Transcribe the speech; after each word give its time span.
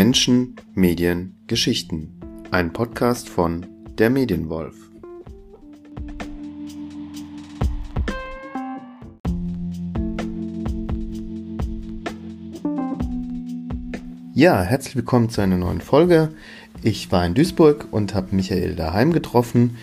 Menschen, 0.00 0.54
Medien, 0.74 1.34
Geschichten. 1.48 2.20
Ein 2.52 2.72
Podcast 2.72 3.28
von 3.28 3.66
der 3.98 4.10
Medienwolf. 4.10 4.76
Ja, 14.34 14.62
herzlich 14.62 14.94
willkommen 14.94 15.30
zu 15.30 15.40
einer 15.40 15.56
neuen 15.56 15.80
Folge. 15.80 16.28
Ich 16.84 17.10
war 17.10 17.26
in 17.26 17.34
Duisburg 17.34 17.88
und 17.90 18.14
habe 18.14 18.36
Michael 18.36 18.76
daheim 18.76 19.12
getroffen 19.12 19.78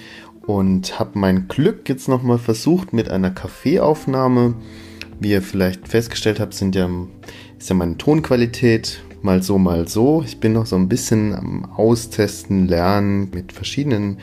und 0.48 0.98
habe 0.98 1.20
mein 1.20 1.50
Glück 1.50 1.90
jetzt 1.90 2.08
nochmal 2.08 2.40
versucht 2.40 2.94
mit 2.94 3.10
einer 3.10 3.32
Kaffeeaufnahme. 3.32 4.56
Wie 5.20 5.32
ihr 5.32 5.42
vielleicht 5.42 5.90
festgestellt 5.90 6.40
habt, 6.40 6.54
sind 6.54 6.74
ja, 6.74 6.90
ist 7.60 7.68
ja 7.68 7.76
meine 7.76 7.98
Tonqualität 7.98 9.02
mal 9.26 9.42
so, 9.42 9.58
mal 9.58 9.88
so. 9.88 10.22
Ich 10.24 10.40
bin 10.40 10.54
noch 10.54 10.68
so 10.68 10.76
ein 10.76 10.88
bisschen 10.88 11.34
am 11.34 11.66
Austesten, 11.76 12.68
Lernen, 12.68 13.32
mit 13.34 13.52
verschiedenen 13.52 14.20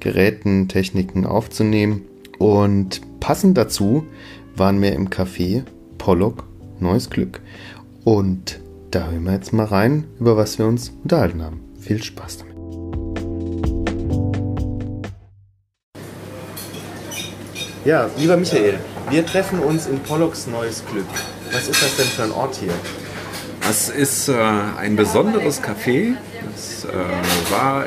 Geräten, 0.00 0.66
Techniken 0.66 1.26
aufzunehmen. 1.26 2.06
Und 2.38 3.02
passend 3.20 3.56
dazu 3.58 4.06
waren 4.56 4.80
wir 4.80 4.94
im 4.94 5.10
Café 5.10 5.62
Pollock 5.98 6.44
Neues 6.80 7.10
Glück. 7.10 7.40
Und 8.04 8.58
da 8.90 9.10
hören 9.10 9.24
wir 9.24 9.34
jetzt 9.34 9.52
mal 9.52 9.66
rein, 9.66 10.04
über 10.18 10.36
was 10.36 10.58
wir 10.58 10.66
uns 10.66 10.90
unterhalten 11.02 11.42
haben. 11.42 11.60
Viel 11.78 12.02
Spaß 12.02 12.38
damit. 12.38 12.56
Ja, 17.84 18.10
lieber 18.18 18.36
Michael, 18.36 18.78
wir 19.10 19.24
treffen 19.24 19.60
uns 19.60 19.86
in 19.86 19.98
Pollocks 20.00 20.46
Neues 20.46 20.82
Glück. 20.90 21.06
Was 21.52 21.68
ist 21.68 21.82
das 21.82 21.96
denn 21.96 22.06
für 22.06 22.24
ein 22.24 22.32
Ort 22.32 22.56
hier? 22.56 22.72
Das 23.66 23.88
ist 23.88 24.28
äh, 24.28 24.34
ein 24.78 24.94
besonderes 24.94 25.60
Café. 25.60 26.14
Das 26.52 26.84
äh, 26.84 27.50
war 27.50 27.86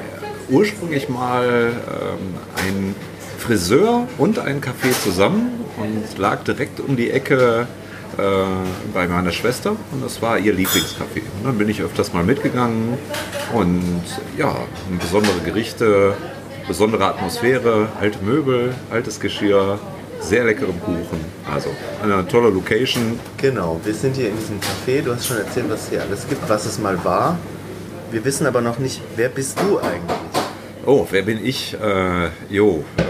ursprünglich 0.49 1.07
mal 1.07 1.71
ähm, 1.71 2.35
ein 2.57 2.95
Friseur 3.37 4.05
und 4.17 4.39
ein 4.39 4.59
Café 4.59 4.91
zusammen 5.01 5.63
und 5.77 6.17
lag 6.17 6.43
direkt 6.43 6.81
um 6.81 6.97
die 6.97 7.11
Ecke 7.11 7.65
äh, 8.17 8.21
bei 8.93 9.07
meiner 9.07 9.31
Schwester 9.31 9.77
und 9.93 10.03
das 10.03 10.21
war 10.21 10.37
ihr 10.37 10.53
Lieblingscafé. 10.53 11.21
Und 11.37 11.45
dann 11.45 11.57
bin 11.57 11.69
ich 11.69 11.81
öfters 11.81 12.11
mal 12.11 12.25
mitgegangen 12.25 12.97
und 13.53 14.03
ja, 14.37 14.53
besondere 14.99 15.39
Gerichte, 15.45 16.13
besondere 16.67 17.05
Atmosphäre, 17.05 17.87
alte 18.01 18.19
Möbel, 18.21 18.75
altes 18.91 19.21
Geschirr, 19.21 19.79
sehr 20.21 20.43
leckerem 20.45 20.79
Kuchen. 20.81 21.23
Also 21.51 21.69
eine 22.03 22.27
tolle 22.27 22.49
Location. 22.49 23.19
Genau, 23.37 23.79
wir 23.83 23.93
sind 23.93 24.15
hier 24.15 24.29
in 24.29 24.37
diesem 24.37 24.59
Café. 24.59 25.01
Du 25.01 25.13
hast 25.13 25.25
schon 25.27 25.37
erzählt, 25.37 25.65
was 25.69 25.83
es 25.83 25.89
hier 25.89 26.01
alles 26.01 26.27
gibt, 26.27 26.47
was 26.49 26.65
es 26.65 26.79
mal 26.79 27.03
war. 27.03 27.37
Wir 28.11 28.23
wissen 28.25 28.47
aber 28.47 28.61
noch 28.61 28.79
nicht, 28.79 29.01
wer 29.15 29.29
bist 29.29 29.59
du 29.59 29.79
eigentlich? 29.79 30.17
Oh, 30.85 31.05
wer 31.11 31.21
bin 31.21 31.43
ich? 31.45 31.75
Äh, 31.79 32.29
jo, 32.49 32.83
äh, 32.97 33.03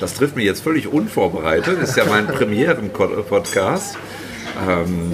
das 0.00 0.14
trifft 0.14 0.36
mich 0.36 0.46
jetzt 0.46 0.62
völlig 0.62 0.88
unvorbereitet. 0.88 1.78
Das 1.80 1.90
ist 1.90 1.96
ja 1.96 2.04
mein 2.06 2.26
Premieren-Podcast. 2.28 3.96
Ähm, 4.68 5.12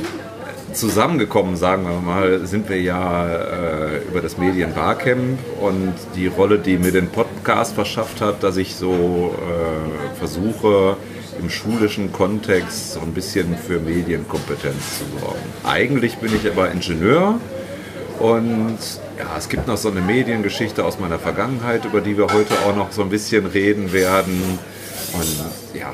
zusammengekommen, 0.72 1.56
sagen 1.56 1.84
wir 1.84 2.00
mal, 2.00 2.46
sind 2.46 2.68
wir 2.68 2.80
ja 2.80 3.26
äh, 3.28 3.98
über 4.08 4.20
das 4.20 4.38
Medien 4.38 4.74
Barcamp 4.74 5.38
und 5.60 5.94
die 6.14 6.26
Rolle, 6.26 6.58
die 6.58 6.78
mir 6.78 6.92
den 6.92 7.08
Podcast 7.08 7.74
verschafft 7.74 8.20
hat, 8.20 8.42
dass 8.42 8.56
ich 8.56 8.76
so 8.76 9.34
äh, 9.34 10.18
versuche, 10.18 10.96
im 11.40 11.50
schulischen 11.50 12.12
Kontext 12.12 12.92
so 12.92 13.00
ein 13.00 13.12
bisschen 13.12 13.56
für 13.56 13.80
Medienkompetenz 13.80 14.98
zu 14.98 15.20
sorgen. 15.20 15.40
Eigentlich 15.64 16.18
bin 16.18 16.34
ich 16.34 16.50
aber 16.50 16.70
Ingenieur 16.70 17.40
und 18.18 18.78
ja, 19.18 19.36
es 19.36 19.48
gibt 19.48 19.66
noch 19.66 19.76
so 19.76 19.90
eine 19.90 20.00
Mediengeschichte 20.00 20.84
aus 20.84 20.98
meiner 20.98 21.18
Vergangenheit, 21.18 21.84
über 21.84 22.00
die 22.00 22.16
wir 22.16 22.28
heute 22.32 22.54
auch 22.66 22.74
noch 22.74 22.92
so 22.92 23.02
ein 23.02 23.10
bisschen 23.10 23.46
reden 23.46 23.92
werden. 23.92 24.58
Und 25.12 25.78
ja, 25.78 25.90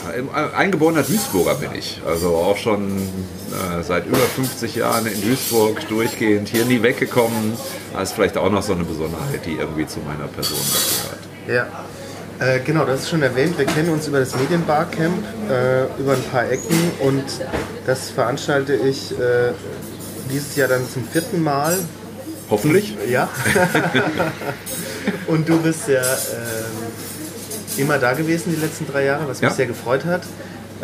eingeborener 0.57 1.03
Duisburger 1.03 1.55
bin 1.55 1.71
ich. 1.75 2.01
Also 2.07 2.35
auch 2.37 2.57
schon 2.57 2.99
äh, 2.99 3.83
seit 3.83 4.07
über 4.07 4.17
50 4.17 4.75
Jahren 4.75 5.07
in 5.07 5.21
Duisburg 5.23 5.87
durchgehend, 5.89 6.49
hier 6.49 6.65
nie 6.65 6.83
weggekommen. 6.83 7.53
Das 7.93 8.11
ist 8.11 8.15
vielleicht 8.15 8.37
auch 8.37 8.51
noch 8.51 8.63
so 8.63 8.73
eine 8.73 8.85
Besonderheit, 8.85 9.47
die 9.47 9.55
irgendwie 9.55 9.87
zu 9.87 10.01
meiner 10.01 10.27
Person 10.27 10.59
gehört. 10.59 11.21
Ja. 11.47 11.85
Äh, 12.41 12.61
genau, 12.61 12.85
das 12.85 13.03
ist 13.03 13.11
schon 13.11 13.23
erwähnt. 13.23 13.57
Wir 13.59 13.67
kennen 13.67 13.91
uns 13.91 14.09
über 14.09 14.19
das 14.19 14.35
Medienbarcamp, 14.37 15.25
äh, 15.49 15.85
über 16.01 16.15
ein 16.15 16.23
paar 16.33 16.51
Ecken 16.51 16.91
und 17.01 17.25
das 17.87 18.11
veranstalte 18.11 18.75
ich 18.75 19.13
äh, 19.13 19.53
dieses 20.31 20.57
Jahr 20.57 20.69
dann 20.69 20.89
zum 20.89 21.07
vierten 21.07 21.43
Mal. 21.43 21.79
Hoffentlich. 22.51 22.97
Ja. 23.09 23.29
und 25.27 25.49
du 25.49 25.59
bist 25.61 25.89
ja 25.89 26.03
ähm, 26.03 27.79
immer 27.79 27.99
da 27.99 28.13
gewesen 28.13 28.55
die 28.55 28.61
letzten 28.61 28.87
drei 28.87 29.05
Jahre, 29.05 29.29
was 29.29 29.41
mich 29.41 29.51
ja. 29.51 29.57
sehr 29.57 29.67
gefreut 29.67 30.05
hat. 30.05 30.23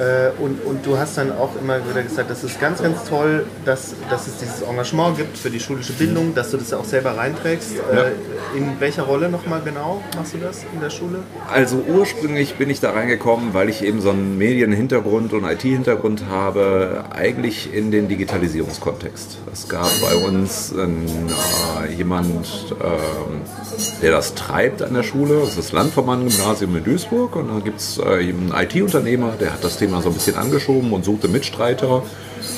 Äh, 0.01 0.31
und, 0.41 0.65
und 0.65 0.87
du 0.87 0.97
hast 0.97 1.19
dann 1.19 1.31
auch 1.31 1.51
immer 1.61 1.79
wieder 1.87 2.03
gesagt, 2.03 2.31
das 2.31 2.43
ist 2.43 2.59
ganz, 2.59 2.83
ganz 2.83 3.05
toll, 3.05 3.45
dass, 3.67 3.95
dass 4.09 4.27
es 4.29 4.39
dieses 4.39 4.63
Engagement 4.63 5.19
gibt 5.19 5.37
für 5.37 5.51
die 5.51 5.61
schulische 5.61 5.93
Bildung, 5.93 6.35
dass 6.35 6.53
du 6.53 6.57
das 6.57 6.73
auch 6.73 6.87
selber 6.87 7.19
reinträgst. 7.19 7.73
Ja. 7.93 8.05
Äh, 8.05 8.13
in 8.57 8.81
welcher 8.81 9.03
Rolle 9.03 9.29
nochmal 9.29 9.61
genau 9.63 10.03
machst 10.17 10.33
du 10.33 10.39
das 10.39 10.65
in 10.73 10.81
der 10.81 10.89
Schule? 10.89 11.19
Also 11.53 11.85
ursprünglich 11.87 12.55
bin 12.55 12.71
ich 12.71 12.81
da 12.81 12.93
reingekommen, 12.93 13.53
weil 13.53 13.69
ich 13.69 13.85
eben 13.85 14.01
so 14.01 14.09
einen 14.09 14.39
Medienhintergrund 14.39 15.35
und 15.35 15.45
IT-Hintergrund 15.45 16.25
habe, 16.31 17.05
eigentlich 17.11 17.75
in 17.75 17.91
den 17.91 18.09
Digitalisierungskontext. 18.09 19.37
Es 19.53 19.69
gab 19.69 19.91
bei 20.01 20.15
uns 20.17 20.73
äh, 20.73 21.93
jemand, 21.93 22.47
äh, 22.81 24.01
der 24.03 24.13
das 24.13 24.35
treibt 24.35 24.83
an 24.83 24.95
der 24.95 25.03
Schule, 25.03 25.41
das 25.41 25.51
ist 25.51 25.59
das 25.59 25.73
Landverband-Gymnasium 25.73 26.75
in 26.77 26.85
Duisburg 26.85 27.37
und 27.37 27.49
da 27.49 27.61
gibt 27.63 27.81
es 27.81 27.99
äh, 27.99 28.03
einen 28.03 28.55
IT-Unternehmer, 28.57 29.35
der 29.39 29.53
hat 29.53 29.63
das 29.63 29.77
Thema 29.77 29.90
Thema 29.91 30.03
so 30.03 30.09
ein 30.09 30.15
bisschen 30.15 30.37
angeschoben 30.37 30.93
und 30.93 31.05
suchte 31.05 31.29
Mitstreiter. 31.29 32.03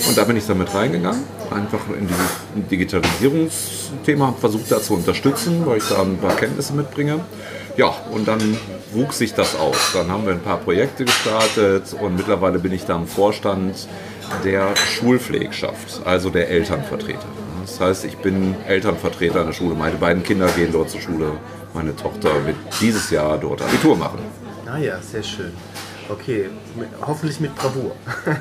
Und 0.07 0.17
da 0.17 0.25
bin 0.25 0.37
ich 0.37 0.47
dann 0.47 0.59
mit 0.59 0.73
reingegangen, 0.75 1.25
einfach 1.51 1.81
in 1.99 2.07
dieses 2.07 2.69
Digitalisierungsthema, 2.71 4.35
versucht 4.39 4.71
da 4.71 4.81
zu 4.81 4.95
unterstützen, 4.95 5.63
weil 5.65 5.79
ich 5.79 5.89
da 5.89 6.03
ein 6.03 6.19
paar 6.19 6.37
Kenntnisse 6.37 6.75
mitbringe. 6.75 7.21
Ja, 7.77 7.95
und 8.13 8.29
dann 8.29 8.59
wuchs 8.93 9.19
sich 9.19 9.33
das 9.33 9.57
aus. 9.59 9.93
Dann 9.95 10.11
haben 10.11 10.27
wir 10.27 10.35
ein 10.35 10.43
paar 10.43 10.59
Projekte 10.59 11.07
gestartet 11.07 11.95
und 11.99 12.17
mittlerweile 12.17 12.59
bin 12.59 12.73
ich 12.73 12.85
da 12.85 12.97
im 12.97 13.07
Vorstand 13.07 13.89
der 14.45 14.77
Schulpflegschaft, 14.77 16.03
also 16.05 16.29
der 16.29 16.51
Elternvertreter. 16.51 17.27
Das 17.63 17.81
heißt, 17.81 18.05
ich 18.05 18.19
bin 18.19 18.55
Elternvertreter 18.69 19.41
an 19.41 19.47
der 19.47 19.53
Schule. 19.55 19.75
Meine 19.75 19.97
beiden 19.97 20.23
Kinder 20.23 20.49
gehen 20.49 20.71
dort 20.71 20.91
zur 20.91 21.01
Schule. 21.01 21.33
Meine 21.73 21.97
Tochter 21.97 22.45
wird 22.45 22.57
dieses 22.81 23.11
Jahr 23.11 23.39
dort 23.39 23.63
Abitur 23.63 23.97
machen. 23.97 24.19
Ah 24.67 24.79
ja, 24.79 25.01
sehr 25.01 25.23
schön. 25.23 25.53
Okay, 26.13 26.51
hoffentlich 27.01 27.41
mit 27.41 27.55
Bravour. 27.55 27.97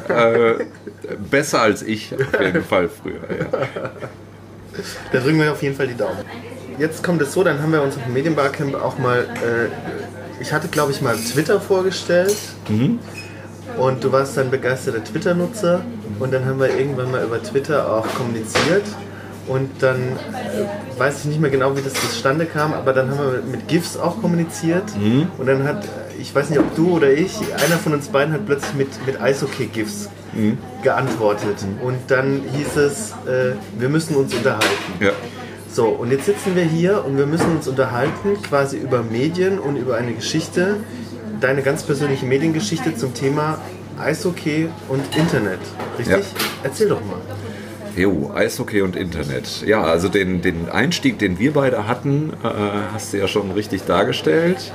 Äh, 0.10 0.66
besser 1.30 1.62
als 1.62 1.82
ich, 1.82 2.14
auf 2.14 2.40
jeden 2.42 2.64
Fall 2.64 2.90
früher, 2.90 3.22
ja. 3.30 3.92
Da 5.12 5.20
drücken 5.20 5.40
wir 5.40 5.52
auf 5.52 5.62
jeden 5.64 5.76
Fall 5.76 5.88
die 5.88 5.96
Daumen. 5.96 6.20
Jetzt 6.78 7.04
kommt 7.04 7.22
es 7.22 7.34
so, 7.34 7.44
dann 7.44 7.62
haben 7.62 7.72
wir 7.72 7.82
uns 7.82 7.98
auf 7.98 8.04
dem 8.04 8.14
Medienbarcamp 8.14 8.76
auch 8.76 8.98
mal, 8.98 9.20
äh, 9.20 10.42
ich 10.42 10.52
hatte 10.52 10.68
glaube 10.68 10.92
ich 10.92 11.02
mal 11.02 11.16
Twitter 11.16 11.62
vorgestellt 11.62 12.36
mhm. 12.68 13.00
und 13.78 14.04
du 14.04 14.12
warst 14.12 14.38
dann 14.38 14.50
begeisterter 14.50 15.04
Twitter-Nutzer 15.04 15.82
und 16.20 16.34
dann 16.34 16.46
haben 16.46 16.60
wir 16.60 16.78
irgendwann 16.78 17.12
mal 17.12 17.24
über 17.24 17.42
Twitter 17.42 17.92
auch 17.92 18.08
kommuniziert 18.16 18.84
und 19.48 19.70
dann 19.80 19.98
äh, 20.00 21.00
weiß 21.00 21.20
ich 21.20 21.26
nicht 21.26 21.42
mehr 21.42 21.50
genau, 21.50 21.76
wie 21.76 21.82
das 21.82 21.94
zustande 21.94 22.46
kam, 22.46 22.74
aber 22.74 22.94
dann 22.94 23.10
haben 23.10 23.20
wir 23.20 23.42
mit 23.44 23.68
GIFs 23.68 23.98
auch 23.98 24.22
kommuniziert. 24.22 24.84
Mhm. 24.98 25.28
Und 25.38 25.48
dann 25.48 25.64
hat, 25.64 25.88
ich 26.20 26.34
weiß 26.34 26.50
nicht, 26.50 26.60
ob 26.60 26.76
du 26.76 26.92
oder 26.96 27.12
ich, 27.12 27.38
einer 27.54 27.78
von 27.78 27.94
uns 27.94 28.08
beiden 28.08 28.34
hat 28.34 28.46
plötzlich 28.46 28.74
mit, 28.76 29.06
mit 29.06 29.20
Eishockey-GIFs 29.20 30.10
mhm. 30.34 30.58
geantwortet. 30.84 31.58
Mhm. 31.62 31.86
Und 31.86 31.98
dann 32.08 32.42
hieß 32.56 32.78
es, 32.78 33.12
äh, 33.28 33.56
wir 33.78 33.90
müssen 33.90 34.16
uns 34.16 34.34
unterhalten. 34.34 34.66
Ja. 35.00 35.12
So, 35.74 35.88
und 35.88 36.12
jetzt 36.12 36.26
sitzen 36.26 36.56
wir 36.56 36.64
hier 36.64 37.06
und 37.06 37.18
wir 37.18 37.26
müssen 37.26 37.50
uns 37.56 37.68
unterhalten, 37.68 38.42
quasi 38.44 38.78
über 38.78 39.04
Medien 39.04 39.58
und 39.58 39.78
über 39.78 39.96
eine 39.96 40.14
Geschichte, 40.14 40.78
deine 41.40 41.62
ganz 41.62 41.84
persönliche 41.84 42.26
Mediengeschichte 42.26 42.96
zum 42.96 43.14
Thema 43.14 43.58
Eishockey 43.98 44.70
und 44.90 45.16
Internet. 45.16 45.60
Richtig? 45.98 46.18
Ja. 46.18 46.40
Erzähl 46.64 46.90
doch 46.90 47.00
mal. 47.06 47.22
Jo, 47.96 48.32
Eishockey 48.34 48.82
und 48.82 48.96
Internet. 48.96 49.64
Ja, 49.66 49.84
also 49.84 50.08
den, 50.08 50.42
den 50.42 50.70
Einstieg, 50.70 51.20
den 51.20 51.40
wir 51.40 51.54
beide 51.54 51.88
hatten, 51.88 52.32
äh, 52.44 52.48
hast 52.94 53.14
du 53.14 53.18
ja 53.18 53.28
schon 53.28 53.52
richtig 53.52 53.84
dargestellt. 53.84 54.72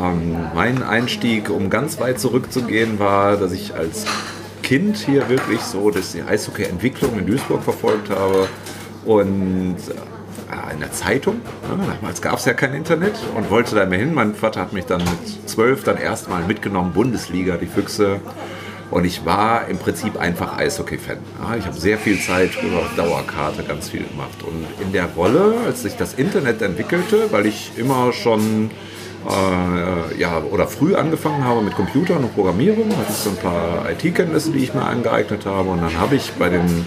Ähm, 0.00 0.36
mein 0.54 0.82
Einstieg, 0.82 1.50
um 1.50 1.70
ganz 1.70 2.00
weit 2.00 2.18
zurückzugehen, 2.18 2.98
war, 2.98 3.36
dass 3.36 3.52
ich 3.52 3.74
als 3.74 4.06
Kind 4.62 4.96
hier 4.96 5.28
wirklich 5.28 5.60
so 5.60 5.90
dass 5.90 6.12
die 6.12 6.22
Eishockey-Entwicklung 6.22 7.18
in 7.18 7.26
Duisburg 7.26 7.62
verfolgt 7.62 8.10
habe 8.10 8.48
und 9.04 9.76
äh, 10.50 10.72
in 10.74 10.80
der 10.80 10.92
Zeitung. 10.92 11.36
Ne, 11.36 11.96
damals 12.00 12.22
gab 12.22 12.38
es 12.38 12.44
ja 12.44 12.54
kein 12.54 12.74
Internet 12.74 13.14
und 13.34 13.50
wollte 13.50 13.74
da 13.74 13.86
mehr 13.86 13.98
hin. 13.98 14.14
Mein 14.14 14.34
Vater 14.34 14.60
hat 14.60 14.72
mich 14.72 14.86
dann 14.86 15.00
mit 15.00 15.48
zwölf 15.48 15.84
dann 15.84 15.96
erstmal 15.96 16.42
mitgenommen, 16.44 16.92
Bundesliga, 16.92 17.56
die 17.56 17.66
Füchse. 17.66 18.20
Und 18.90 19.04
ich 19.04 19.24
war 19.26 19.68
im 19.68 19.78
Prinzip 19.78 20.18
einfach 20.18 20.56
Eishockey-Fan. 20.56 21.18
Ich 21.58 21.66
habe 21.66 21.78
sehr 21.78 21.98
viel 21.98 22.18
Zeit 22.20 22.50
über 22.62 22.82
Dauerkarte 22.96 23.62
ganz 23.62 23.90
viel 23.90 24.04
gemacht. 24.04 24.42
Und 24.42 24.66
in 24.82 24.92
der 24.92 25.06
Rolle, 25.14 25.54
als 25.66 25.82
sich 25.82 25.96
das 25.96 26.14
Internet 26.14 26.62
entwickelte, 26.62 27.30
weil 27.30 27.46
ich 27.46 27.72
immer 27.76 28.12
schon 28.14 28.70
äh, 29.28 30.18
ja, 30.18 30.42
oder 30.50 30.66
früh 30.66 30.94
angefangen 30.94 31.44
habe 31.44 31.60
mit 31.60 31.74
Computern 31.74 32.24
und 32.24 32.34
Programmierung, 32.34 32.90
hatte 32.96 33.10
ich 33.10 33.16
so 33.16 33.30
ein 33.30 33.36
paar 33.36 33.90
IT-Kenntnisse, 33.90 34.52
die 34.52 34.60
ich 34.60 34.72
mir 34.72 34.84
angeeignet 34.84 35.44
habe. 35.44 35.68
Und 35.68 35.82
dann 35.82 35.98
habe 35.98 36.16
ich 36.16 36.32
bei 36.32 36.48
den 36.48 36.86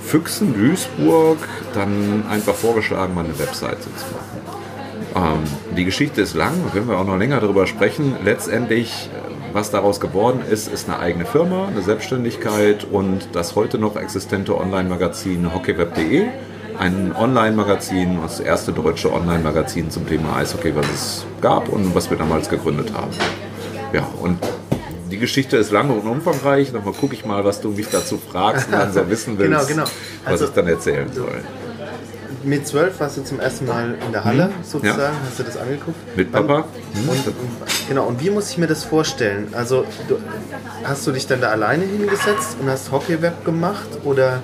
Füchsen 0.00 0.54
Duisburg 0.54 1.38
dann 1.74 2.24
einfach 2.30 2.54
vorgeschlagen, 2.54 3.14
mal 3.14 3.24
eine 3.24 3.38
Webseite 3.38 3.82
zu 3.82 3.88
machen. 3.88 4.42
Ähm, 5.14 5.74
die 5.76 5.84
Geschichte 5.84 6.20
ist 6.20 6.34
lang, 6.34 6.52
da 6.64 6.72
können 6.72 6.88
wir 6.88 6.98
auch 6.98 7.06
noch 7.06 7.18
länger 7.18 7.40
darüber 7.40 7.66
sprechen. 7.66 8.16
Letztendlich, 8.24 9.10
was 9.52 9.70
daraus 9.70 10.00
geworden 10.00 10.40
ist, 10.48 10.72
ist 10.72 10.88
eine 10.88 10.98
eigene 10.98 11.24
Firma, 11.24 11.68
eine 11.68 11.82
Selbstständigkeit 11.82 12.84
und 12.84 13.28
das 13.32 13.54
heute 13.54 13.78
noch 13.78 13.96
existente 13.96 14.56
Online-Magazin 14.56 15.52
hockeyweb.de 15.54 16.28
ein 16.78 17.14
Online-Magazin, 17.14 18.18
das 18.22 18.40
erste 18.40 18.72
deutsche 18.72 19.12
Online-Magazin 19.12 19.90
zum 19.90 20.06
Thema 20.06 20.36
Eishockey, 20.36 20.74
was 20.74 20.86
es 20.86 21.26
gab 21.40 21.68
und 21.68 21.94
was 21.94 22.10
wir 22.10 22.16
damals 22.16 22.48
gegründet 22.48 22.92
haben. 22.92 23.12
Ja, 23.92 24.08
und 24.20 24.38
die 25.10 25.18
Geschichte 25.18 25.58
ist 25.58 25.70
lang 25.70 25.90
und 25.90 26.08
umfangreich. 26.08 26.72
Nochmal 26.72 26.94
gucke 26.94 27.14
ich 27.14 27.24
mal, 27.24 27.44
was 27.44 27.60
du 27.60 27.70
mich 27.70 27.88
dazu 27.90 28.18
fragst 28.18 28.66
und 28.66 28.72
dann 28.72 28.92
so 28.92 29.08
wissen 29.08 29.38
willst, 29.38 29.68
genau, 29.68 29.84
genau. 29.84 29.94
Also, 30.24 30.44
was 30.44 30.50
ich 30.50 30.54
dann 30.54 30.66
erzählen 30.66 31.12
soll. 31.12 31.42
Mit 32.44 32.66
zwölf 32.66 32.98
warst 32.98 33.16
du 33.16 33.24
zum 33.24 33.40
ersten 33.40 33.66
Mal 33.66 33.94
in 34.04 34.12
der 34.12 34.24
Halle 34.24 34.46
hm, 34.46 34.52
sozusagen, 34.62 35.14
ja. 35.14 35.20
hast 35.26 35.38
du 35.38 35.42
das 35.44 35.56
angeguckt? 35.56 36.16
Mit 36.16 36.32
Papa. 36.32 36.64
Hm. 36.94 37.08
Und, 37.08 37.34
genau, 37.88 38.06
und 38.06 38.22
wie 38.22 38.30
muss 38.30 38.50
ich 38.50 38.58
mir 38.58 38.66
das 38.66 38.84
vorstellen? 38.84 39.48
Also 39.52 39.84
du, 40.08 40.18
hast 40.84 41.06
du 41.06 41.12
dich 41.12 41.26
dann 41.26 41.40
da 41.40 41.50
alleine 41.50 41.84
hingesetzt 41.84 42.56
und 42.60 42.68
hast 42.68 42.90
Hockey-Web 42.90 43.44
gemacht 43.44 43.88
oder 44.04 44.42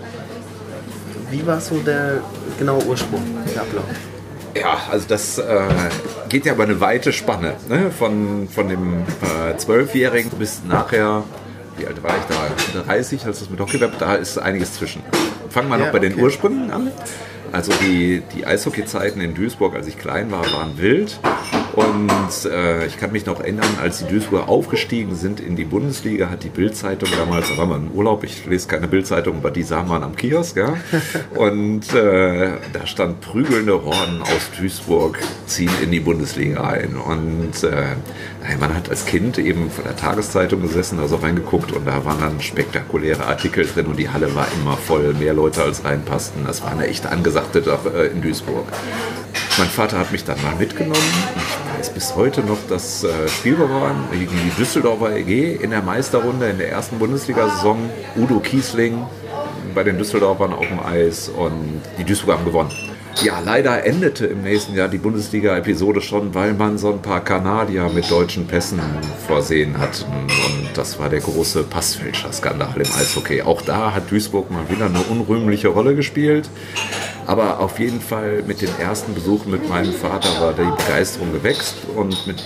wie 1.31 1.47
war 1.47 1.61
so 1.61 1.79
der 1.79 2.21
genaue 2.59 2.85
Ursprung, 2.85 3.23
der 3.55 3.63
Ablauf? 3.63 3.85
Ja, 4.55 4.79
also 4.91 5.07
das 5.09 5.39
äh, 5.39 5.69
geht 6.29 6.47
ja 6.47 6.55
über 6.55 6.65
eine 6.65 6.81
weite 6.81 7.13
Spanne. 7.13 7.55
Ne? 7.69 7.91
Von, 7.91 8.49
von 8.49 8.69
dem 8.69 9.05
Zwölfjährigen 9.57 10.33
äh, 10.33 10.37
bis 10.37 10.63
nachher, 10.67 11.23
wie 11.77 11.87
alt 11.87 12.03
war 12.03 12.11
ich 12.11 12.75
da? 12.75 12.83
30, 12.83 13.27
als 13.27 13.41
das 13.41 13.51
mit 13.51 13.61
Hockeyweb, 13.61 13.99
da 13.99 14.15
ist 14.15 14.39
einiges 14.39 14.75
zwischen. 14.75 15.03
Fangen 15.51 15.69
wir 15.69 15.79
ja, 15.79 15.87
noch 15.87 15.93
bei 15.93 15.99
okay. 15.99 16.11
den 16.11 16.21
Ursprüngen 16.21 16.71
an. 16.71 16.91
Also 17.53 17.73
die, 17.81 18.23
die 18.35 18.47
Eishockey-Zeiten 18.47 19.21
in 19.21 19.35
Duisburg, 19.35 19.75
als 19.75 19.87
ich 19.87 19.99
klein 19.99 20.31
war, 20.31 20.45
waren 20.53 20.77
wild. 20.79 21.19
Und 21.79 22.51
äh, 22.51 22.87
ich 22.87 22.99
kann 22.99 23.13
mich 23.13 23.25
noch 23.25 23.39
erinnern, 23.39 23.69
als 23.81 23.99
die 23.99 24.07
Duisburger 24.07 24.49
aufgestiegen 24.49 25.15
sind 25.15 25.39
in 25.39 25.55
die 25.55 25.65
Bundesliga, 25.65 26.29
hat 26.29 26.43
die 26.43 26.49
Bildzeitung 26.49 27.09
damals, 27.17 27.51
da 27.51 27.57
war 27.57 27.67
man 27.67 27.87
im 27.87 27.93
Urlaub, 27.93 28.25
ich 28.25 28.47
lese 28.47 28.67
keine 28.67 28.89
Bildzeitung, 28.89 29.37
aber 29.37 29.53
die 29.53 29.63
sah 29.63 29.85
man 29.85 30.03
am 30.03 30.17
Kiosk, 30.17 30.57
ja. 30.57 30.77
Und 31.37 31.95
äh, 31.95 32.51
da 32.73 32.85
stand 32.85 33.21
prügelnde 33.21 33.85
Horden 33.85 34.23
aus 34.23 34.51
Duisburg 34.59 35.21
ziehen 35.47 35.71
in 35.81 35.93
die 35.93 36.01
Bundesliga 36.01 36.67
ein. 36.67 36.97
Und 36.97 37.63
äh, 37.63 38.57
man 38.59 38.75
hat 38.75 38.91
als 38.91 39.07
Kind 39.07 39.39
eben 39.39 39.71
von 39.71 39.85
der 39.85 39.97
Tageszeitung 39.97 40.63
gesessen, 40.63 40.99
also 40.99 41.17
reingeguckt 41.17 41.71
und 41.71 41.87
da 41.87 42.05
waren 42.05 42.19
dann 42.19 42.41
spektakuläre 42.41 43.25
Artikel 43.25 43.65
drin 43.65 43.87
und 43.87 43.99
die 43.99 44.09
Halle 44.09 44.35
war 44.35 44.49
immer 44.61 44.77
voll, 44.77 45.15
mehr 45.15 45.35
Leute 45.35 45.63
als 45.63 45.85
reinpassten. 45.85 46.45
Das 46.45 46.63
war 46.63 46.73
eine 46.73 46.89
echt 46.89 47.07
angesagte 47.07 47.63
Sache 47.63 47.91
äh, 47.91 48.07
in 48.09 48.21
Duisburg. 48.21 48.67
Mein 49.59 49.69
Vater 49.69 49.99
hat 49.99 50.13
mich 50.13 50.23
dann 50.23 50.41
mal 50.41 50.55
mitgenommen. 50.55 51.03
Ich 51.37 51.79
weiß 51.79 51.91
bis 51.91 52.15
heute 52.15 52.43
noch, 52.43 52.59
dass 52.69 53.03
äh, 53.03 53.29
Spiel 53.29 53.59
waren 53.59 54.05
gegen 54.13 54.31
die 54.31 54.51
Düsseldorfer 54.51 55.17
EG 55.17 55.57
in 55.57 55.71
der 55.71 55.83
Meisterrunde 55.83 56.49
in 56.49 56.59
der 56.59 56.71
ersten 56.71 57.01
Bundesliga-Saison. 57.01 57.91
Udo 58.17 58.39
Kiesling 58.39 59.05
bei 59.75 59.83
den 59.83 59.99
Düsseldorfern 59.99 60.53
auf 60.53 60.67
dem 60.69 60.79
Eis 60.79 61.29
und 61.29 61.83
die 61.99 62.05
Duisburger 62.05 62.39
haben 62.39 62.47
gewonnen. 62.47 62.71
Ja, 63.25 63.41
leider 63.45 63.85
endete 63.85 64.27
im 64.27 64.43
nächsten 64.43 64.77
Jahr 64.77 64.87
die 64.87 64.99
Bundesliga-Episode 64.99 66.01
schon, 66.01 66.35
weil 66.35 66.55
man 66.55 66.79
so 66.79 66.93
ein 66.93 67.03
paar 67.03 67.19
Kanadier 67.25 67.89
mit 67.93 68.09
deutschen 68.09 68.47
Pässen 68.47 68.81
versehen 69.27 69.77
hat. 69.77 70.07
Und 70.09 70.69
das 70.75 71.01
war 71.01 71.09
der 71.09 71.19
große 71.19 71.65
Passfälscher-Skandal 71.65 72.77
im 72.77 72.83
Eishockey. 72.83 73.43
Auch 73.43 73.61
da 73.63 73.93
hat 73.93 74.09
Duisburg 74.09 74.53
mal 74.53 74.71
wieder 74.71 74.87
eine 74.87 75.01
unrühmliche 75.01 75.67
Rolle 75.67 75.97
gespielt. 75.97 76.49
Aber 77.27 77.59
auf 77.59 77.81
jeden 77.81 78.01
Fall 78.01 78.45
mit 78.47 78.63
den 78.63 78.71
ersten 78.79 79.15
Besuchen 79.15 79.51
mit 79.51 79.69
meinem 79.69 79.93
Vater 79.93 80.41
war 80.41 80.53
die 80.53 80.71
Begeisterung 80.85 81.33
gewächst 81.33 81.75
und 81.97 82.25
mit 82.29 82.41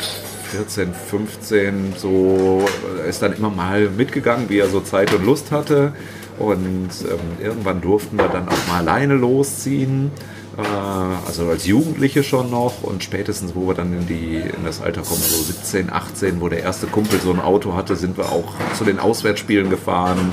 14, 0.53 0.95
15 0.95 1.95
so 1.99 2.65
ist 3.07 3.21
dann 3.21 3.35
immer 3.35 3.51
mal 3.51 3.91
mitgegangen, 3.91 4.49
wie 4.49 4.59
er 4.59 4.69
so 4.69 4.81
Zeit 4.81 5.13
und 5.13 5.27
Lust 5.27 5.51
hatte. 5.51 5.93
Und 6.39 6.89
ähm, 7.03 7.45
irgendwann 7.45 7.83
durften 7.83 8.17
wir 8.17 8.29
dann 8.29 8.49
auch 8.49 8.69
mal 8.69 8.79
alleine 8.79 9.15
losziehen. 9.15 10.11
Äh, 10.58 11.26
also 11.26 11.49
als 11.49 11.66
Jugendliche 11.66 12.22
schon 12.22 12.50
noch 12.50 12.82
und 12.82 13.02
spätestens, 13.02 13.54
wo 13.54 13.66
wir 13.69 13.75
dann 13.75 13.93
in, 13.93 14.06
die, 14.06 14.37
in 14.37 14.64
das 14.64 14.82
Alter 14.82 15.02
kommen, 15.02 15.20
so 15.20 15.43
17, 15.43 15.90
18, 15.90 16.40
wo 16.40 16.49
der 16.49 16.62
erste 16.62 16.87
Kumpel 16.87 17.20
so 17.20 17.31
ein 17.31 17.40
Auto 17.40 17.75
hatte, 17.75 17.96
sind 17.96 18.16
wir 18.16 18.31
auch 18.31 18.54
zu 18.76 18.84
den 18.84 18.99
Auswärtsspielen 18.99 19.70
gefahren 19.70 20.32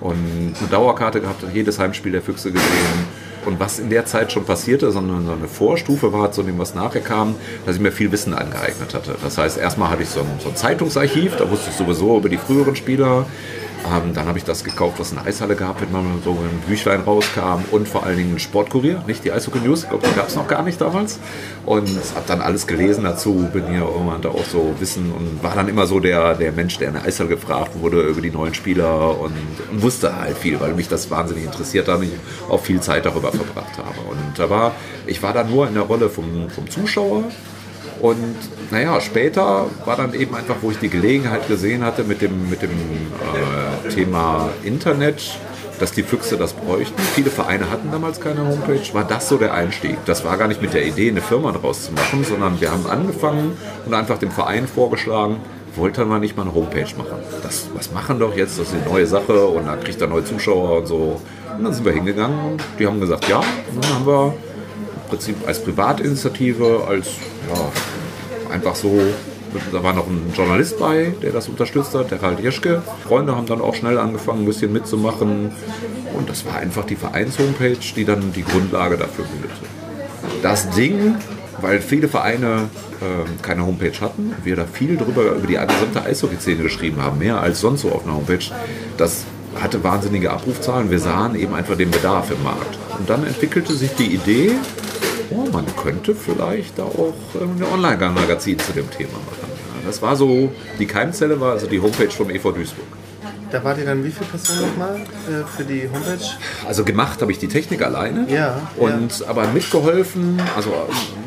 und 0.00 0.54
eine 0.58 0.68
Dauerkarte 0.70 1.20
gehabt, 1.20 1.44
jedes 1.52 1.78
Heimspiel 1.78 2.12
der 2.12 2.22
Füchse 2.22 2.52
gesehen 2.52 3.06
und 3.46 3.60
was 3.60 3.78
in 3.78 3.90
der 3.90 4.04
Zeit 4.04 4.32
schon 4.32 4.44
passierte, 4.44 4.90
sondern 4.90 5.24
so 5.24 5.32
eine 5.32 5.48
Vorstufe 5.48 6.12
war 6.12 6.32
zu 6.32 6.42
dem, 6.42 6.58
was 6.58 6.74
nachher 6.74 7.00
kam, 7.00 7.36
dass 7.64 7.76
ich 7.76 7.80
mir 7.80 7.92
viel 7.92 8.12
Wissen 8.12 8.34
angeeignet 8.34 8.92
hatte. 8.92 9.16
Das 9.22 9.38
heißt, 9.38 9.56
erstmal 9.56 9.90
hatte 9.90 10.02
ich 10.02 10.08
so 10.08 10.20
ein, 10.20 10.26
so 10.42 10.48
ein 10.48 10.56
Zeitungsarchiv, 10.56 11.36
da 11.36 11.48
wusste 11.48 11.70
ich 11.70 11.76
sowieso 11.76 12.18
über 12.18 12.28
die 12.28 12.38
früheren 12.38 12.76
Spieler, 12.76 13.26
ähm, 13.92 14.14
dann 14.14 14.26
habe 14.26 14.38
ich 14.38 14.44
das 14.44 14.64
gekauft, 14.64 14.98
was 14.98 15.12
eine 15.12 15.26
Eishalle 15.26 15.56
gab, 15.56 15.80
wenn 15.80 15.92
man 15.92 16.20
so 16.24 16.30
ein 16.30 16.62
Büchlein 16.66 17.00
rauskam 17.00 17.64
und 17.70 17.88
vor 17.88 18.04
allen 18.04 18.16
Dingen 18.16 18.34
ein 18.34 18.38
Sportkurier, 18.38 19.02
nicht 19.06 19.24
die 19.24 19.32
Eishockey 19.32 19.60
News, 19.60 19.84
ich 19.84 19.88
glaube, 19.88 20.06
die 20.08 20.14
gab 20.14 20.28
es 20.28 20.36
noch 20.36 20.48
gar 20.48 20.62
nicht 20.62 20.80
damals. 20.80 21.18
Und 21.64 21.88
habe 22.14 22.26
dann 22.26 22.40
alles 22.40 22.66
gelesen 22.66 23.04
dazu, 23.04 23.48
bin 23.52 23.66
hier 23.68 23.80
irgendwann 23.80 24.22
da 24.22 24.30
auch 24.30 24.44
so 24.44 24.74
Wissen 24.78 25.12
und 25.12 25.42
war 25.42 25.54
dann 25.54 25.68
immer 25.68 25.86
so 25.86 26.00
der, 26.00 26.34
der 26.34 26.52
Mensch, 26.52 26.78
der 26.78 26.88
in 26.88 26.94
der 26.94 27.04
Eishalle 27.04 27.30
gefragt 27.30 27.72
wurde 27.80 28.02
über 28.02 28.20
die 28.20 28.30
neuen 28.30 28.54
Spieler 28.54 29.18
und, 29.18 29.32
und 29.70 29.82
wusste 29.82 30.16
halt 30.16 30.36
viel, 30.36 30.60
weil 30.60 30.74
mich 30.74 30.88
das 30.88 31.10
wahnsinnig 31.10 31.44
interessiert 31.44 31.88
hat 31.88 31.98
und 31.98 32.04
ich 32.04 32.12
auch 32.48 32.60
viel 32.60 32.80
Zeit 32.80 33.06
darüber 33.06 33.32
verbracht 33.32 33.78
habe. 33.78 34.00
Und 34.10 34.38
da 34.38 34.50
war, 34.50 34.72
ich 35.06 35.22
war 35.22 35.32
da 35.32 35.44
nur 35.44 35.68
in 35.68 35.74
der 35.74 35.84
Rolle 35.84 36.08
vom, 36.08 36.48
vom 36.50 36.68
Zuschauer 36.68 37.24
und 38.00 38.36
naja, 38.70 39.00
später 39.00 39.66
war 39.84 39.96
dann 39.96 40.12
eben 40.14 40.34
einfach, 40.34 40.56
wo 40.60 40.70
ich 40.70 40.78
die 40.78 40.88
Gelegenheit 40.88 41.48
gesehen 41.48 41.84
hatte 41.84 42.04
mit 42.04 42.20
dem, 42.20 42.50
mit 42.50 42.62
dem 42.62 42.70
äh, 42.70 43.88
Thema 43.88 44.50
Internet, 44.64 45.38
dass 45.78 45.92
die 45.92 46.02
Füchse 46.02 46.36
das 46.36 46.52
bräuchten. 46.52 47.00
Viele 47.14 47.30
Vereine 47.30 47.70
hatten 47.70 47.90
damals 47.92 48.20
keine 48.20 48.46
Homepage, 48.48 48.82
war 48.92 49.04
das 49.04 49.28
so 49.28 49.36
der 49.36 49.54
Einstieg. 49.54 49.96
Das 50.06 50.24
war 50.24 50.36
gar 50.36 50.48
nicht 50.48 50.62
mit 50.62 50.74
der 50.74 50.86
Idee, 50.86 51.10
eine 51.10 51.20
Firma 51.20 51.52
daraus 51.52 51.84
zu 51.84 51.92
machen, 51.92 52.24
sondern 52.24 52.60
wir 52.60 52.70
haben 52.70 52.86
angefangen 52.86 53.56
und 53.84 53.94
einfach 53.94 54.18
dem 54.18 54.30
Verein 54.30 54.66
vorgeschlagen, 54.66 55.36
wollten 55.74 56.08
wir 56.08 56.18
nicht 56.18 56.36
mal 56.36 56.44
eine 56.44 56.54
Homepage 56.54 56.88
machen. 56.96 57.18
Das, 57.42 57.68
was 57.74 57.92
machen 57.92 58.18
doch 58.18 58.34
jetzt, 58.36 58.58
das 58.58 58.68
ist 58.68 58.74
eine 58.74 58.84
neue 58.84 59.06
Sache 59.06 59.46
und 59.46 59.66
dann 59.66 59.80
kriegt 59.80 60.00
er 60.00 60.06
neue 60.06 60.24
Zuschauer 60.24 60.78
und 60.78 60.86
so. 60.86 61.20
Und 61.56 61.64
dann 61.64 61.72
sind 61.72 61.84
wir 61.84 61.92
hingegangen 61.92 62.52
und 62.52 62.62
die 62.78 62.86
haben 62.86 63.00
gesagt, 63.00 63.28
ja. 63.28 63.38
Und 63.38 63.84
dann 63.84 63.94
haben 63.94 64.06
wir 64.06 64.34
Prinzip 65.06 65.36
als 65.46 65.62
Privatinitiative, 65.62 66.84
als 66.88 67.06
ja, 67.52 68.52
einfach 68.52 68.74
so 68.74 69.00
da 69.72 69.82
war 69.82 69.92
noch 69.92 70.06
ein 70.06 70.32
Journalist 70.34 70.78
bei, 70.78 71.14
der 71.22 71.32
das 71.32 71.48
unterstützt 71.48 71.94
hat, 71.94 72.10
der 72.10 72.22
Ralf 72.22 72.40
Jeschke. 72.40 72.82
Freunde 73.06 73.36
haben 73.36 73.46
dann 73.46 73.60
auch 73.60 73.74
schnell 73.74 73.98
angefangen, 73.98 74.42
ein 74.42 74.46
bisschen 74.46 74.72
mitzumachen. 74.72 75.50
Und 76.14 76.28
das 76.28 76.44
war 76.46 76.56
einfach 76.56 76.84
die 76.84 76.96
Vereins-Homepage, 76.96 77.76
die 77.94 78.04
dann 78.04 78.32
die 78.32 78.42
Grundlage 78.42 78.96
dafür 78.96 79.24
bildete. 79.24 79.54
Das 80.42 80.68
Ding, 80.70 81.16
weil 81.60 81.80
viele 81.80 82.08
Vereine 82.08 82.68
äh, 83.00 83.42
keine 83.42 83.66
Homepage 83.66 83.98
hatten, 84.00 84.34
wir 84.44 84.56
da 84.56 84.64
viel 84.64 84.96
drüber 84.96 85.22
über 85.22 85.46
die 85.46 85.54
gesamte 85.54 86.02
Eishockey-Szene 86.04 86.62
geschrieben 86.62 87.02
haben, 87.02 87.18
mehr 87.18 87.40
als 87.40 87.60
sonst 87.60 87.82
so 87.82 87.90
auf 87.90 88.04
einer 88.04 88.14
Homepage, 88.14 88.44
das 88.96 89.24
hatte 89.62 89.82
wahnsinnige 89.82 90.30
Abrufzahlen. 90.30 90.90
Wir 90.90 90.98
sahen 90.98 91.34
eben 91.34 91.54
einfach 91.54 91.76
den 91.76 91.90
Bedarf 91.90 92.30
im 92.30 92.42
Markt. 92.42 92.78
Und 92.98 93.08
dann 93.08 93.26
entwickelte 93.26 93.74
sich 93.74 93.90
die 93.94 94.14
Idee, 94.14 94.52
oh, 95.30 95.48
man 95.52 95.66
könnte 95.76 96.14
vielleicht 96.14 96.78
da 96.78 96.84
auch 96.84 97.14
ein 97.40 97.62
Online-Magazin 97.72 98.58
zu 98.58 98.72
dem 98.72 98.90
Thema 98.90 99.12
machen. 99.12 99.50
Das 99.86 100.02
war 100.02 100.16
so, 100.16 100.52
die 100.78 100.86
Keimzelle 100.86 101.40
war 101.40 101.52
also 101.52 101.66
die 101.66 101.80
Homepage 101.80 102.10
vom 102.10 102.28
EV 102.30 102.52
Duisburg. 102.52 102.86
Da 103.50 103.62
wart 103.62 103.78
ihr 103.78 103.84
dann 103.84 104.04
wie 104.04 104.10
viele 104.10 104.26
Personen 104.26 104.60
nochmal 104.62 104.96
äh, 104.96 105.44
für 105.56 105.64
die 105.64 105.88
Homepage? 105.92 106.24
Also 106.66 106.84
gemacht 106.84 107.22
habe 107.22 107.30
ich 107.30 107.38
die 107.38 107.46
Technik 107.48 107.82
alleine. 107.82 108.26
Ja. 108.28 108.60
Und 108.76 109.20
ja. 109.20 109.28
aber 109.28 109.46
mitgeholfen, 109.48 110.40
also 110.56 110.72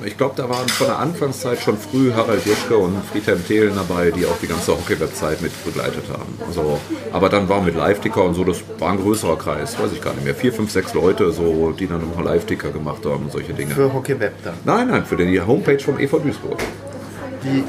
ich 0.03 0.17
glaube, 0.17 0.33
da 0.35 0.49
waren 0.49 0.67
von 0.67 0.87
der 0.87 0.99
Anfangszeit 0.99 1.59
schon 1.59 1.77
früh 1.77 2.11
Harald 2.13 2.45
Jeschke 2.45 2.77
und 2.77 3.01
Friedhelm 3.05 3.45
Thelen 3.45 3.73
dabei, 3.75 4.11
die 4.11 4.25
auch 4.25 4.37
die 4.41 4.47
ganze 4.47 4.73
Hockey-Webzeit 4.73 5.41
mit 5.41 5.51
begleitet 5.63 6.05
haben. 6.11 6.37
Also, 6.45 6.79
aber 7.13 7.29
dann 7.29 7.47
war 7.47 7.61
mit 7.61 7.75
Live-Ticker 7.75 8.23
und 8.23 8.33
so, 8.33 8.43
das 8.43 8.63
war 8.79 8.91
ein 8.91 8.99
größerer 8.99 9.37
Kreis, 9.37 9.79
weiß 9.79 9.91
ich 9.93 10.01
gar 10.01 10.13
nicht 10.13 10.25
mehr. 10.25 10.35
Vier, 10.35 10.51
fünf, 10.51 10.71
sechs 10.71 10.93
Leute, 10.93 11.31
so, 11.31 11.71
die 11.71 11.87
dann 11.87 12.01
immer 12.01 12.23
Live-Ticker 12.23 12.71
gemacht 12.71 13.05
haben 13.05 13.25
und 13.25 13.31
solche 13.31 13.53
Dinge. 13.53 13.73
Für 13.73 13.93
Hockey-Web 13.93 14.33
dann? 14.43 14.55
Nein, 14.65 14.87
nein, 14.89 15.05
für 15.05 15.15
die 15.15 15.39
Homepage 15.41 15.79
vom 15.79 15.97
EV 15.99 16.19
Duisburg. 16.19 16.59
Wie 17.43 17.63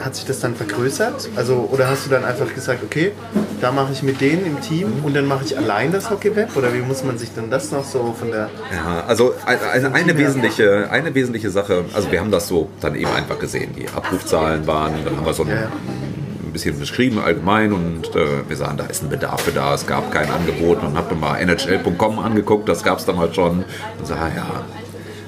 hat 0.00 0.14
sich 0.14 0.24
das 0.24 0.40
dann 0.40 0.54
vergrößert? 0.54 1.30
Also, 1.36 1.68
oder 1.70 1.88
hast 1.88 2.06
du 2.06 2.10
dann 2.10 2.24
einfach 2.24 2.52
gesagt, 2.54 2.82
okay, 2.82 3.12
da 3.60 3.72
mache 3.72 3.92
ich 3.92 4.02
mit 4.02 4.20
denen 4.20 4.46
im 4.46 4.60
Team 4.60 5.04
und 5.04 5.14
dann 5.14 5.26
mache 5.26 5.44
ich 5.44 5.56
allein 5.56 5.92
das 5.92 6.10
Hockeyweb? 6.10 6.56
Oder 6.56 6.72
wie 6.74 6.80
muss 6.80 7.04
man 7.04 7.18
sich 7.18 7.32
denn 7.34 7.50
das 7.50 7.70
noch 7.72 7.84
so 7.84 8.14
von 8.18 8.30
der. 8.30 8.50
Ja, 8.72 9.04
also 9.06 9.34
eine, 9.46 9.94
eine, 9.94 10.18
wesentliche, 10.18 10.90
eine 10.90 11.14
wesentliche 11.14 11.50
Sache, 11.50 11.84
also 11.94 12.10
wir 12.10 12.20
haben 12.20 12.30
das 12.30 12.48
so 12.48 12.68
dann 12.80 12.94
eben 12.94 13.10
einfach 13.10 13.38
gesehen. 13.38 13.74
Die 13.76 13.88
Abrufzahlen 13.88 14.66
waren, 14.66 15.04
dann 15.04 15.16
haben 15.16 15.26
wir 15.26 15.34
so 15.34 15.42
ein, 15.42 15.48
ja. 15.48 15.56
ein 15.56 16.52
bisschen 16.52 16.78
beschrieben 16.78 17.18
allgemein 17.18 17.72
und 17.72 18.14
äh, 18.14 18.48
wir 18.48 18.56
sahen, 18.56 18.76
da 18.76 18.86
ist 18.86 19.02
ein 19.02 19.08
Bedarf 19.08 19.42
für 19.42 19.52
da, 19.52 19.74
es 19.74 19.86
gab 19.86 20.12
kein 20.12 20.30
Angebot. 20.30 20.82
Und 20.82 20.96
habe 20.96 21.14
mal 21.14 21.38
NHL.com 21.38 22.18
angeguckt, 22.18 22.68
das 22.68 22.84
gab 22.84 22.98
es 22.98 23.04
damals 23.04 23.34
schon. 23.34 23.64
Und 23.98 24.06
sah, 24.06 24.28
ja, 24.28 24.64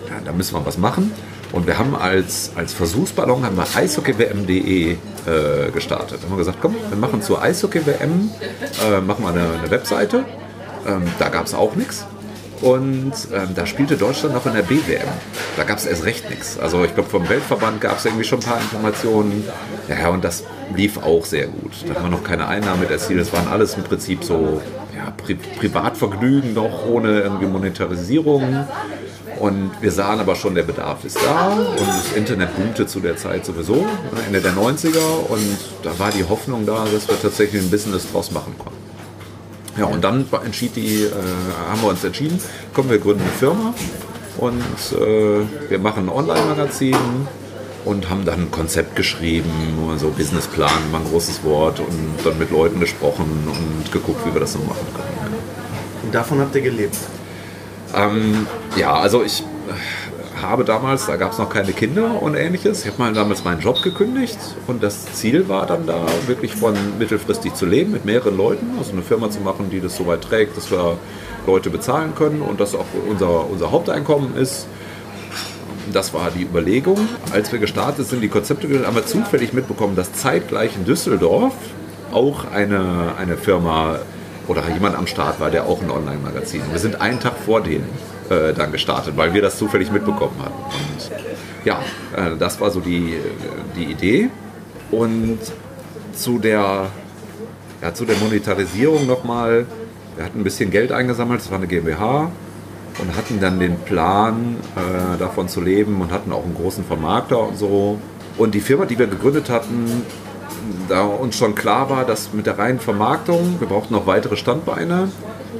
ja, 0.09 0.21
da 0.25 0.33
müssen 0.33 0.55
wir 0.55 0.65
was 0.65 0.79
machen. 0.79 1.13
Und 1.53 1.67
wir 1.67 1.79
haben 1.79 1.97
als, 1.97 2.53
als 2.55 2.73
Versuchsballon 2.73 3.45
haben 3.45 3.57
wir 3.57 3.67
eishockeywm.de 3.75 4.93
äh, 4.93 4.97
gestartet. 5.73 6.21
Haben 6.23 6.31
wir 6.31 6.39
gesagt, 6.39 6.59
komm, 6.61 6.77
wir 6.89 6.97
machen 6.97 7.23
zur 7.23 7.43
Eishockey-WM, 7.43 8.31
äh, 8.87 9.01
machen 9.01 9.25
wir 9.25 9.31
eine, 9.31 9.59
eine 9.61 9.71
Webseite. 9.71 10.25
Ähm, 10.87 11.03
da 11.19 11.29
gab 11.29 11.47
es 11.47 11.55
auch 11.55 11.75
nichts. 11.75 12.07
Und 12.63 13.13
ähm, 13.33 13.49
da 13.55 13.65
spielte 13.65 13.97
Deutschland 13.97 14.35
noch 14.35 14.45
in 14.45 14.53
der 14.53 14.63
BWM. 14.63 15.09
Da 15.57 15.65
gab 15.65 15.79
es 15.79 15.87
erst 15.87 16.05
recht 16.05 16.29
nichts. 16.29 16.59
Also 16.59 16.85
ich 16.85 16.95
glaube, 16.95 17.09
vom 17.09 17.27
Weltverband 17.29 17.81
gab 17.81 17.99
es 17.99 18.05
irgendwie 18.05 18.25
schon 18.25 18.41
ein 18.41 18.45
paar 18.45 18.61
Informationen. 18.61 19.45
Ja, 19.89 20.09
und 20.11 20.23
das 20.23 20.45
lief 20.77 20.99
auch 20.99 21.25
sehr 21.25 21.47
gut. 21.47 21.73
Da 21.89 21.95
haben 21.95 22.05
wir 22.05 22.11
noch 22.11 22.25
keine 22.25 22.49
Einnahmen 22.49 22.81
mit 22.81 22.91
erzielt. 22.91 23.21
Das 23.21 23.33
waren 23.33 23.49
alles 23.49 23.75
im 23.75 23.85
Prinzip 23.85 24.25
so 24.25 24.61
ja, 24.95 25.11
Pri 25.11 25.35
Privatvergnügen 25.35 26.53
noch 26.53 26.87
ohne 26.87 27.21
irgendwie 27.21 27.47
Monetarisierung. 27.47 28.67
Und 29.41 29.71
wir 29.81 29.91
sahen 29.91 30.21
aber 30.21 30.37
schon, 30.37 30.55
der 30.55 30.65
Bedarf 30.65 31.03
ist 31.07 31.17
da 31.17 31.49
und 31.49 31.89
das 31.89 32.13
Internet 32.15 32.55
boomte 32.55 32.87
zu 32.87 33.01
der 33.01 33.17
Zeit 33.17 33.47
sowieso, 33.47 33.87
Ende 34.27 34.43
der 34.43 34.53
90er. 34.53 34.99
Und 35.29 35.57
da 35.83 35.99
war 35.99 36.11
die 36.11 36.25
Hoffnung 36.25 36.67
da, 36.67 36.85
dass 36.85 37.09
wir 37.09 37.21
tatsächlich 37.21 37.63
ein 37.63 37.71
Business 37.71 38.13
draus 38.13 38.31
machen 38.33 38.55
konnten. 38.59 38.79
Ja, 39.79 39.87
und 39.87 40.05
dann 40.05 40.27
entschied 40.45 40.77
die, 40.77 41.05
äh, 41.05 41.11
haben 41.71 41.81
wir 41.81 41.89
uns 41.89 42.05
entschieden, 42.05 42.39
komm, 42.75 42.91
wir 42.91 42.99
gründen 42.99 43.23
eine 43.23 43.31
Firma 43.31 43.73
und 44.37 44.61
äh, 45.01 45.71
wir 45.71 45.79
machen 45.79 46.11
ein 46.11 46.15
Online-Magazin 46.15 46.97
und 47.87 48.11
haben 48.11 48.27
dann 48.27 48.41
ein 48.41 48.51
Konzept 48.51 48.95
geschrieben, 48.95 49.51
so 49.97 50.11
Businessplan, 50.11 50.91
mal 50.93 50.99
ein 50.99 51.07
großes 51.11 51.43
Wort 51.45 51.81
und 51.81 52.19
dann 52.25 52.39
mit 52.39 52.51
Leuten 52.51 52.79
gesprochen 52.79 53.25
und 53.47 53.91
geguckt, 53.91 54.21
wie 54.27 54.35
wir 54.35 54.41
das 54.41 54.53
so 54.53 54.59
machen 54.59 54.87
können. 54.95 55.35
Und 56.03 56.15
davon 56.15 56.41
habt 56.41 56.55
ihr 56.57 56.63
gelebt? 56.63 56.97
Ähm, 57.97 58.47
ja, 58.77 58.95
also 58.95 59.23
ich 59.23 59.41
äh, 59.41 60.43
habe 60.43 60.65
damals, 60.65 61.07
da 61.07 61.17
gab 61.17 61.33
es 61.33 61.39
noch 61.39 61.51
keine 61.51 61.73
Kinder 61.73 62.23
und 62.23 62.35
ähnliches. 62.35 62.81
Ich 62.85 62.93
habe 62.93 63.03
mal 63.03 63.13
damals 63.13 63.45
meinen 63.45 63.61
Job 63.61 63.83
gekündigt 63.83 64.39
und 64.67 64.83
das 64.83 65.13
Ziel 65.15 65.49
war 65.49 65.67
dann 65.67 65.87
da, 65.87 66.07
wirklich 66.27 66.55
von 66.55 66.75
mittelfristig 66.99 67.55
zu 67.55 67.67
leben 67.67 67.93
mit 67.93 68.05
mehreren 68.05 68.37
Leuten, 68.37 68.79
also 68.79 68.93
eine 68.93 69.03
Firma 69.03 69.31
zu 69.31 69.41
machen, 69.41 69.71
die 69.71 69.81
das 69.81 69.97
so 69.97 70.07
weit 70.07 70.23
trägt, 70.23 70.57
dass 70.57 70.71
wir 70.71 70.99
Leute 71.47 71.71
bezahlen 71.71 72.15
können 72.15 72.43
und 72.43 72.61
das 72.61 72.75
auch 72.75 72.87
unser, 73.09 73.49
unser 73.51 73.71
Haupteinkommen 73.71 74.37
ist. 74.37 74.67
Das 75.93 76.15
war 76.15 76.31
die 76.31 76.43
Überlegung. 76.43 77.09
Als 77.33 77.51
wir 77.51 77.59
gestartet 77.59 78.07
sind, 78.07 78.21
die 78.21 78.29
Konzepte, 78.29 78.69
haben 78.87 78.95
wir 78.95 79.07
zufällig 79.07 79.53
mitbekommen, 79.53 79.97
dass 79.97 80.13
zeitgleich 80.13 80.77
in 80.77 80.85
Düsseldorf 80.85 81.55
auch 82.13 82.45
eine, 82.53 83.15
eine 83.19 83.37
Firma 83.37 83.99
oder 84.51 84.69
jemand 84.69 84.97
am 84.97 85.07
Start 85.07 85.39
war, 85.39 85.49
der 85.49 85.67
auch 85.67 85.81
ein 85.81 85.93
Online-Magazin. 85.93 86.63
Wir 86.73 86.81
sind 86.81 87.01
einen 87.01 87.21
Tag 87.21 87.35
vor 87.47 87.61
denen 87.61 87.89
äh, 88.29 88.53
dann 88.53 88.73
gestartet, 88.73 89.17
weil 89.17 89.33
wir 89.33 89.43
das 89.43 89.57
zufällig 89.57 89.93
mitbekommen 89.93 90.35
hatten. 90.43 90.61
Und 90.65 91.11
ja, 91.65 91.81
äh, 92.17 92.37
das 92.37 92.61
war 92.61 92.73
so 92.73 92.81
die, 92.81 93.15
die 93.77 93.85
Idee. 93.85 94.29
Und 94.91 95.39
zu 96.13 96.41
der, 96.41 96.87
ja, 97.81 97.95
zu 97.95 98.05
der 98.05 98.17
Monetarisierung 98.17 99.07
nochmal, 99.07 99.67
wir 100.17 100.25
hatten 100.25 100.41
ein 100.41 100.45
bisschen 100.45 100.73
Geld 100.73 100.91
eingesammelt, 100.91 101.41
das 101.41 101.51
war 101.53 101.59
eine 101.59 101.69
GmbH 101.69 102.33
und 102.99 103.17
hatten 103.17 103.39
dann 103.39 103.61
den 103.61 103.79
Plan, 103.79 104.57
äh, 104.75 105.17
davon 105.17 105.49
zu 105.49 105.61
leben 105.61 106.01
und 106.01 106.11
hatten 106.11 106.33
auch 106.33 106.43
einen 106.43 106.57
großen 106.57 106.85
Vermarkter 106.85 107.39
und 107.39 107.57
so. 107.57 108.01
Und 108.37 108.57
die 108.57 108.61
Firma, 108.61 108.85
die 108.85 108.99
wir 108.99 109.07
gegründet 109.07 109.49
hatten, 109.49 110.03
da 110.89 111.05
uns 111.05 111.37
schon 111.37 111.55
klar 111.55 111.91
war, 111.91 112.05
dass 112.05 112.33
mit 112.33 112.47
der 112.47 112.59
reinen 112.59 112.81
Vermarktung, 112.81 113.57
wir 113.59 113.69
brauchten 113.69 113.95
noch 113.95 114.07
weitere 114.07 114.37
Standbeine, 114.37 115.09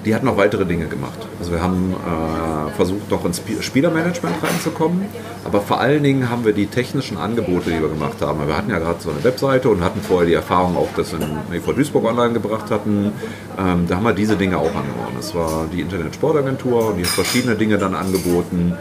die 0.05 0.15
hat 0.15 0.23
noch 0.23 0.37
weitere 0.37 0.65
Dinge 0.65 0.87
gemacht. 0.87 1.19
Also 1.39 1.53
wir 1.53 1.63
haben 1.63 1.95
äh, 1.95 2.71
versucht, 2.73 3.11
noch 3.11 3.25
ins 3.25 3.43
Spielermanagement 3.61 4.37
reinzukommen, 4.43 5.05
aber 5.45 5.61
vor 5.61 5.81
allen 5.81 6.03
Dingen 6.03 6.31
haben 6.31 6.45
wir 6.45 6.53
die 6.53 6.67
technischen 6.67 7.19
Angebote, 7.19 7.71
die 7.71 7.81
wir 7.81 7.89
gemacht 7.89 8.23
haben. 8.23 8.47
Wir 8.47 8.57
hatten 8.57 8.71
ja 8.71 8.79
gerade 8.79 9.01
so 9.01 9.11
eine 9.11 9.23
Webseite 9.25 9.69
und 9.69 9.83
hatten 9.83 10.01
vorher 10.01 10.27
die 10.27 10.35
Erfahrung 10.35 10.77
auch, 10.77 10.89
dass 10.97 11.13
wir 11.13 11.19
EV 11.53 11.73
Duisburg 11.73 12.05
online 12.05 12.33
gebracht 12.33 12.71
hatten. 12.71 13.13
Ähm, 13.59 13.87
da 13.89 13.97
haben 13.97 14.05
wir 14.05 14.15
diese 14.15 14.37
Dinge 14.37 14.59
auch 14.59 14.75
angeboten. 14.75 15.17
Das 15.17 15.35
war 15.35 15.67
die 15.73 15.81
Internet-Sportagentur 15.81 16.89
und 16.89 16.97
die 16.97 17.03
hat 17.03 17.11
verschiedene 17.11 17.57
Dinge 17.57 17.79
dann 17.79 17.95
angeboten. 17.95 18.77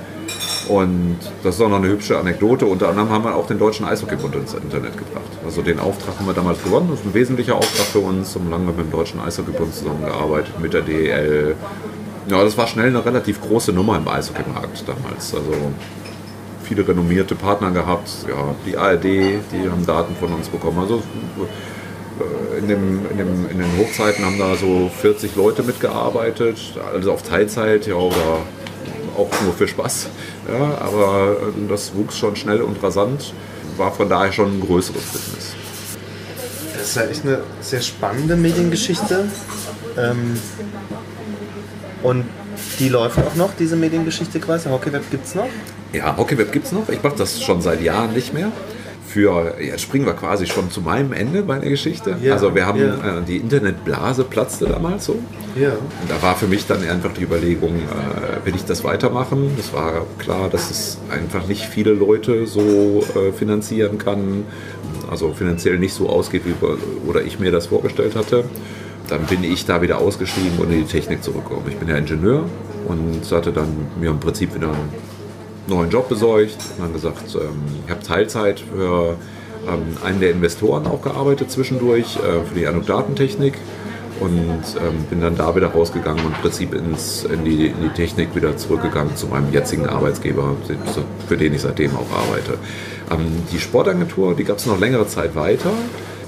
Und 0.69 1.17
das 1.43 1.55
ist 1.55 1.61
auch 1.61 1.69
noch 1.69 1.77
eine 1.77 1.87
hübsche 1.87 2.19
Anekdote. 2.19 2.67
Unter 2.67 2.89
anderem 2.89 3.09
haben 3.09 3.23
wir 3.23 3.35
auch 3.35 3.47
den 3.47 3.57
Deutschen 3.57 3.87
Eishockeybund 3.87 4.35
ins 4.35 4.53
Internet 4.53 4.95
gebracht. 4.95 5.31
Also 5.43 5.63
den 5.63 5.79
Auftrag 5.79 6.19
haben 6.19 6.27
wir 6.27 6.33
damals 6.33 6.63
gewonnen. 6.63 6.89
Das 6.91 6.99
ist 6.99 7.07
ein 7.07 7.13
wesentlicher 7.15 7.55
Auftrag 7.55 7.87
für 7.87 7.99
uns. 7.99 8.35
Und 8.35 8.51
lange 8.51 8.65
mit 8.65 8.77
dem 8.77 8.91
Deutschen 8.91 9.19
Eishockeybund 9.19 9.73
zusammengearbeitet, 9.73 10.59
mit 10.59 10.73
der 10.73 10.81
DEL. 10.81 11.55
Ja, 12.27 12.43
das 12.43 12.55
war 12.55 12.67
schnell 12.67 12.87
eine 12.87 13.03
relativ 13.03 13.41
große 13.41 13.73
Nummer 13.73 13.97
im 13.97 14.07
Eishockeymarkt 14.07 14.83
damals. 14.87 15.33
Also 15.33 15.51
viele 16.63 16.87
renommierte 16.87 17.33
Partner 17.33 17.71
gehabt. 17.71 18.09
Ja, 18.27 18.53
die 18.67 18.77
ARD, 18.77 19.03
die 19.03 19.69
haben 19.69 19.85
Daten 19.87 20.15
von 20.19 20.31
uns 20.33 20.49
bekommen. 20.49 20.77
Also 20.77 21.01
äh, 22.19 22.59
in, 22.59 22.67
dem, 22.67 23.05
in, 23.09 23.17
dem, 23.17 23.49
in 23.49 23.57
den 23.57 23.77
Hochzeiten 23.79 24.23
haben 24.23 24.37
da 24.37 24.55
so 24.55 24.91
40 25.01 25.35
Leute 25.35 25.63
mitgearbeitet, 25.63 26.59
also 26.93 27.11
auf 27.11 27.23
Teilzeit 27.23 27.87
ja, 27.87 27.95
oder 27.95 28.43
auch 29.17 29.29
nur 29.43 29.53
für 29.53 29.67
Spaß. 29.67 30.09
Ja, 30.51 30.77
aber 30.79 31.37
ähm, 31.55 31.67
das 31.67 31.93
wuchs 31.93 32.17
schon 32.17 32.35
schnell 32.35 32.61
und 32.61 32.81
rasant, 32.81 33.33
war 33.77 33.91
von 33.91 34.09
daher 34.09 34.31
schon 34.31 34.57
ein 34.57 34.61
größeres 34.61 35.03
Business. 35.03 35.53
Das 36.73 36.81
ist 36.87 36.95
ja 36.95 37.03
echt 37.03 37.25
eine 37.25 37.39
sehr 37.61 37.81
spannende 37.81 38.35
Mediengeschichte. 38.35 39.25
Ähm, 39.97 40.39
und 42.01 42.25
die 42.79 42.89
läuft 42.89 43.19
auch 43.19 43.35
noch, 43.35 43.51
diese 43.59 43.75
Mediengeschichte 43.75 44.39
quasi. 44.39 44.69
Hockeyweb 44.69 45.09
gibt 45.11 45.27
es 45.27 45.35
noch? 45.35 45.49
Ja, 45.93 46.15
Hockeyweb 46.17 46.51
gibt 46.51 46.65
es 46.65 46.71
noch. 46.71 46.87
Ich 46.89 47.03
mache 47.03 47.17
das 47.17 47.41
schon 47.41 47.61
seit 47.61 47.81
Jahren 47.81 48.13
nicht 48.13 48.33
mehr 48.33 48.51
für, 49.09 49.55
jetzt 49.59 49.81
springen 49.81 50.05
wir 50.05 50.13
quasi 50.13 50.45
schon 50.45 50.69
zu 50.69 50.81
meinem 50.81 51.13
Ende 51.13 51.41
meiner 51.41 51.67
Geschichte. 51.67 52.15
Ja, 52.21 52.33
also 52.33 52.53
wir 52.53 52.67
haben, 52.67 52.79
ja. 52.79 53.19
äh, 53.19 53.21
die 53.27 53.37
Internetblase 53.37 54.23
platzte 54.23 54.67
damals 54.67 55.05
so. 55.05 55.17
Ja. 55.55 55.71
Und 55.71 56.09
da 56.09 56.21
war 56.21 56.35
für 56.35 56.45
mich 56.45 56.67
dann 56.67 56.87
einfach 56.87 57.11
die 57.13 57.23
Überlegung, 57.23 57.75
äh, 57.75 58.45
will 58.45 58.55
ich 58.55 58.65
das 58.65 58.83
weitermachen? 58.83 59.51
Das 59.57 59.73
war 59.73 60.05
klar, 60.19 60.49
dass 60.49 60.69
es 60.69 60.99
einfach 61.09 61.47
nicht 61.47 61.63
viele 61.63 61.93
Leute 61.93 62.45
so 62.45 63.03
äh, 63.15 63.31
finanzieren 63.31 63.97
kann, 63.97 64.45
also 65.09 65.33
finanziell 65.33 65.79
nicht 65.79 65.93
so 65.93 66.07
ausgeht, 66.07 66.43
wie 66.45 66.53
oder 67.07 67.23
ich 67.23 67.39
mir 67.39 67.51
das 67.51 67.67
vorgestellt 67.67 68.15
hatte. 68.15 68.43
Dann 69.07 69.25
bin 69.25 69.43
ich 69.43 69.65
da 69.65 69.81
wieder 69.81 69.97
ausgestiegen 69.97 70.59
und 70.59 70.71
in 70.71 70.85
die 70.85 70.91
Technik 70.91 71.23
zurückgekommen. 71.23 71.65
Ich 71.67 71.77
bin 71.77 71.89
ja 71.89 71.97
Ingenieur 71.97 72.43
und 72.87 73.31
hatte 73.31 73.51
dann 73.51 73.87
mir 73.99 74.11
im 74.11 74.19
Prinzip 74.19 74.53
wieder 74.53 74.71
neuen 75.69 75.89
Job 75.89 76.09
besorgt 76.09 76.57
und 76.77 76.83
dann 76.83 76.93
gesagt, 76.93 77.35
ähm, 77.35 77.63
ich 77.85 77.91
habe 77.91 78.03
Teilzeit 78.03 78.59
für 78.59 79.15
ähm, 79.67 79.97
einen 80.03 80.19
der 80.19 80.31
Investoren 80.31 80.87
auch 80.87 81.01
gearbeitet 81.01 81.51
zwischendurch 81.51 82.17
äh, 82.17 82.45
für 82.45 82.55
die 82.55 82.67
Anoddatentechnik 82.67 83.53
und 84.19 84.63
ähm, 84.81 85.05
bin 85.09 85.21
dann 85.21 85.37
da 85.37 85.55
wieder 85.55 85.67
rausgegangen 85.67 86.25
und 86.25 86.35
im 86.35 86.41
Prinzip 86.41 86.73
ins, 86.73 87.23
in, 87.23 87.45
die, 87.45 87.67
in 87.67 87.81
die 87.81 87.89
Technik 87.89 88.35
wieder 88.35 88.57
zurückgegangen 88.57 89.15
zu 89.15 89.27
meinem 89.27 89.51
jetzigen 89.53 89.87
Arbeitsgeber, 89.87 90.57
für 91.27 91.37
den 91.37 91.53
ich 91.53 91.61
seitdem 91.61 91.91
auch 91.95 92.11
arbeite. 92.11 92.57
Die 93.53 93.59
Sportagentur, 93.59 94.35
die 94.35 94.43
gab 94.43 94.57
es 94.57 94.65
noch 94.65 94.77
längere 94.77 95.07
Zeit 95.07 95.35
weiter. 95.35 95.71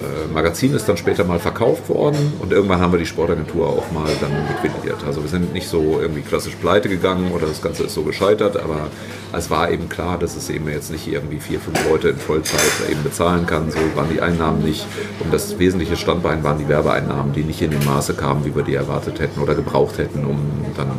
Äh, 0.02 0.34
Magazin 0.34 0.74
ist 0.74 0.90
dann 0.90 0.98
später 0.98 1.24
mal 1.24 1.40
verkauft 1.40 1.88
worden 1.90 2.34
und 2.40 2.52
irgendwann 2.52 2.80
haben 2.80 2.92
wir 2.92 3.00
die 3.00 3.06
Sportagentur 3.06 3.68
auch 3.68 3.92
mal 3.92 4.10
dann 4.20 4.32
liquidiert. 4.48 5.04
Also 5.06 5.22
wir 5.22 5.30
sind 5.30 5.54
nicht 5.54 5.68
so 5.68 6.00
irgendwie 6.02 6.22
klassisch 6.22 6.56
pleite 6.56 6.90
gegangen 6.90 7.32
oder 7.32 7.46
das 7.46 7.62
Ganze 7.62 7.84
ist 7.84 7.94
so 7.94 8.02
gescheitert, 8.02 8.58
aber 8.58 8.88
es 9.34 9.50
war 9.52 9.70
eben 9.70 9.90
klar, 9.90 10.18
dass 10.18 10.36
es 10.36 10.50
eben 10.50 10.68
jetzt 10.70 10.92
nicht 10.92 11.08
irgendwie 11.08 11.40
vier, 11.40 11.60
fünf 11.60 11.88
Leute 11.88 12.10
in 12.10 12.18
Vollzeit 12.18 12.60
eben 12.90 13.04
bezahlen 13.04 13.46
kann. 13.46 13.70
So 13.70 13.78
waren 13.96 14.10
die 14.12 14.22
Einnahmen 14.22 14.64
nicht. 14.64 14.86
Und 15.20 15.32
das 15.32 15.60
wesentliche 15.60 15.96
Standbein 15.96 16.44
waren 16.44 16.58
die 16.58 16.68
Werbeeinnahmen, 16.68 17.34
die 17.34 17.44
nicht 17.44 17.62
in 17.62 17.72
dem 17.72 17.86
Maße 17.86 18.16
kamen, 18.16 18.44
wie 18.44 18.56
wir 18.56 18.64
die 18.64 18.76
erwartet 18.76 19.20
hätten 19.20 19.40
oder 19.40 19.54
gebraucht 19.54 20.00
hätten, 20.00 20.26
um 20.26 20.40
dann 20.76 20.92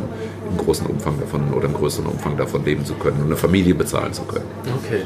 im 0.49 0.57
großen 0.57 0.85
Umfang 0.85 1.19
davon 1.19 1.53
oder 1.53 1.65
im 1.65 1.73
größeren 1.73 2.07
Umfang 2.07 2.37
davon 2.37 2.63
leben 2.63 2.85
zu 2.85 2.93
können 2.93 3.17
und 3.17 3.25
eine 3.25 3.35
Familie 3.35 3.75
bezahlen 3.75 4.13
zu 4.13 4.23
können. 4.23 4.45
Okay. 4.85 5.01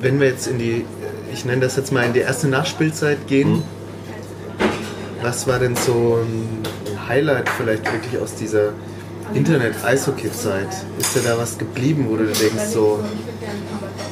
Wenn 0.00 0.18
wir 0.18 0.28
jetzt 0.28 0.48
in 0.48 0.58
die 0.58 0.84
ich 1.34 1.44
nenne 1.44 1.62
das 1.62 1.76
jetzt 1.76 1.92
mal 1.92 2.04
in 2.06 2.12
die 2.12 2.20
erste 2.20 2.46
Nachspielzeit 2.48 3.26
gehen. 3.26 3.54
Mhm. 3.54 3.62
Was 5.20 5.46
war 5.46 5.58
denn 5.58 5.74
so 5.74 6.18
ein 6.22 6.62
Highlight 7.08 7.48
vielleicht 7.48 7.84
wirklich 7.92 8.20
aus 8.22 8.36
dieser 8.36 8.72
Internet-Eishockey-Zeit? 9.34 10.68
Ist 10.98 11.16
dir 11.16 11.22
da 11.22 11.36
was 11.36 11.58
geblieben, 11.58 12.06
wo 12.08 12.16
du 12.16 12.26
denkst 12.26 12.66
so, 12.72 13.00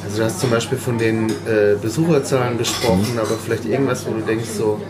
Also 0.03 0.17
du 0.17 0.23
hast 0.25 0.39
zum 0.41 0.49
Beispiel 0.49 0.77
von 0.77 0.97
den 0.97 1.29
äh, 1.29 1.75
Besucherzahlen 1.81 2.57
gesprochen, 2.57 3.13
mhm. 3.13 3.19
aber 3.19 3.37
vielleicht 3.43 3.65
irgendwas, 3.65 4.05
wo 4.05 4.11
du 4.11 4.21
denkst 4.21 4.49
so, 4.57 4.81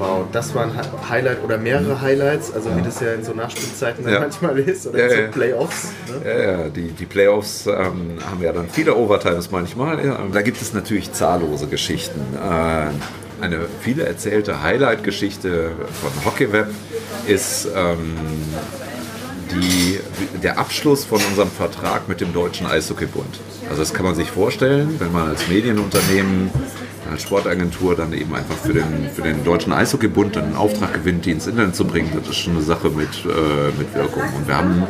wow, 0.00 0.26
das 0.32 0.54
war 0.54 0.64
ein 0.64 0.72
Highlight 1.08 1.44
oder 1.44 1.58
mehrere 1.58 2.00
Highlights, 2.00 2.52
also 2.52 2.74
wie 2.76 2.82
das 2.82 3.00
ja 3.00 3.12
in 3.12 3.22
so 3.22 3.32
Nachspielzeiten 3.32 4.08
ja. 4.08 4.20
manchmal 4.20 4.58
ist 4.58 4.86
oder 4.86 4.98
ja, 4.98 5.06
in 5.06 5.26
so 5.26 5.38
Playoffs. 5.38 5.88
Ne? 6.08 6.30
Ja, 6.30 6.52
ja, 6.52 6.68
die, 6.68 6.90
die 6.90 7.06
Playoffs 7.06 7.66
ähm, 7.66 8.18
haben 8.28 8.42
ja 8.42 8.52
dann 8.52 8.68
viele 8.68 8.96
Overtimes 8.96 9.50
manchmal. 9.50 10.04
Ja. 10.04 10.18
Da 10.32 10.42
gibt 10.42 10.60
es 10.60 10.72
natürlich 10.72 11.12
zahllose 11.12 11.66
Geschichten. 11.66 12.20
Äh, 12.34 13.44
eine 13.44 13.66
viele 13.80 14.04
erzählte 14.04 14.62
Highlight-Geschichte 14.62 15.72
von 16.00 16.24
Hockeyweb 16.24 16.68
ist 17.26 17.68
ähm, 17.74 18.16
die, 19.52 20.00
der 20.42 20.58
Abschluss 20.58 21.04
von 21.04 21.20
unserem 21.28 21.50
Vertrag 21.50 22.08
mit 22.08 22.20
dem 22.20 22.32
Deutschen 22.32 22.66
Eishockeybund. 22.66 23.40
Also 23.68 23.82
das 23.82 23.94
kann 23.94 24.04
man 24.04 24.14
sich 24.14 24.30
vorstellen, 24.30 24.96
wenn 24.98 25.12
man 25.12 25.28
als 25.28 25.48
Medienunternehmen, 25.48 26.50
als 27.10 27.22
Sportagentur 27.22 27.94
dann 27.94 28.12
eben 28.12 28.34
einfach 28.34 28.56
für 28.56 28.72
den, 28.72 29.08
für 29.14 29.22
den 29.22 29.44
Deutschen 29.44 29.72
Eishockeybund 29.72 30.36
einen 30.36 30.56
Auftrag 30.56 30.94
gewinnt, 30.94 31.26
die 31.26 31.32
ins 31.32 31.46
Internet 31.46 31.74
zu 31.74 31.84
bringen, 31.84 32.10
das 32.14 32.28
ist 32.28 32.36
schon 32.36 32.54
eine 32.54 32.62
Sache 32.62 32.90
mit, 32.90 33.08
äh, 33.24 33.78
mit 33.78 33.94
Wirkung. 33.94 34.22
Und 34.36 34.46
wir 34.46 34.56
haben 34.56 34.86